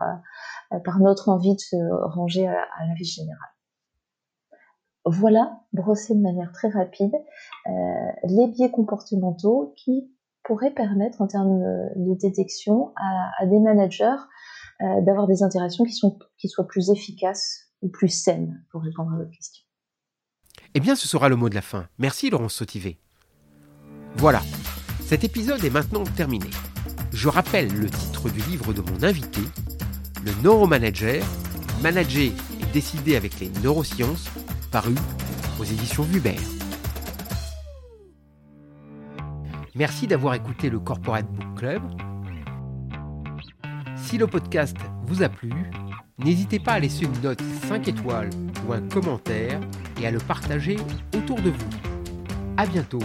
euh, 0.73 0.99
notre 0.99 1.29
envie 1.29 1.55
de 1.55 1.59
se 1.59 1.77
ranger 2.13 2.47
à 2.47 2.85
la 2.85 2.93
vie 2.95 3.05
générale. 3.05 3.49
Voilà, 5.05 5.61
brossé 5.73 6.13
de 6.13 6.21
manière 6.21 6.51
très 6.51 6.69
rapide, 6.69 7.13
euh, 7.67 7.71
les 8.23 8.47
biais 8.47 8.69
comportementaux 8.69 9.73
qui 9.77 10.11
pourraient 10.43 10.73
permettre 10.73 11.21
en 11.21 11.27
termes 11.27 11.61
de 11.95 12.13
détection 12.15 12.93
à, 12.97 13.45
des 13.45 13.59
managers 13.59 14.15
euh, 14.81 15.01
d'avoir 15.01 15.27
des 15.27 15.43
interactions 15.43 15.85
qui, 15.85 15.99
qui 16.37 16.47
soient 16.47 16.67
plus 16.67 16.89
efficaces 16.89 17.71
ou 17.81 17.89
plus 17.89 18.09
saines, 18.09 18.63
pour 18.71 18.81
répondre 18.81 19.13
à 19.13 19.17
votre 19.17 19.31
question. 19.31 19.63
Eh 20.73 20.79
bien, 20.79 20.95
ce 20.95 21.07
sera 21.07 21.29
le 21.29 21.35
mot 21.35 21.49
de 21.49 21.55
la 21.55 21.61
fin. 21.61 21.87
Merci 21.97 22.29
Laurence 22.29 22.53
Sautivé. 22.53 22.99
Voilà, 24.15 24.41
cet 25.01 25.23
épisode 25.23 25.63
est 25.63 25.69
maintenant 25.69 26.03
terminé. 26.03 26.49
Je 27.13 27.27
rappelle 27.27 27.73
le 27.73 27.89
titre 27.89 28.29
du 28.29 28.39
livre 28.41 28.73
de 28.73 28.81
mon 28.81 29.03
invité, 29.03 29.41
Le 30.23 30.31
Neuromanager, 30.43 31.23
manager 31.81 32.31
et 32.61 32.73
décider 32.73 33.15
avec 33.15 33.39
les 33.39 33.49
neurosciences 33.63 34.29
paru 34.69 34.95
aux 35.59 35.63
éditions 35.63 36.03
Vubert. 36.03 36.39
Merci 39.75 40.07
d'avoir 40.07 40.33
écouté 40.35 40.69
le 40.69 40.79
Corporate 40.79 41.25
Book 41.31 41.57
Club. 41.57 41.81
Si 43.95 44.17
le 44.17 44.27
podcast 44.27 44.77
vous 45.03 45.23
a 45.23 45.29
plu, 45.29 45.51
n'hésitez 46.17 46.59
pas 46.59 46.73
à 46.73 46.79
laisser 46.79 47.05
une 47.05 47.21
note 47.21 47.41
5 47.67 47.87
étoiles 47.87 48.29
ou 48.67 48.73
un 48.73 48.81
commentaire 48.81 49.59
et 50.01 50.07
à 50.07 50.11
le 50.11 50.19
partager 50.19 50.77
autour 51.15 51.41
de 51.41 51.49
vous. 51.49 51.69
A 52.57 52.65
bientôt 52.65 52.99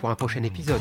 pour 0.00 0.10
un 0.10 0.14
prochain 0.14 0.42
épisode. 0.42 0.80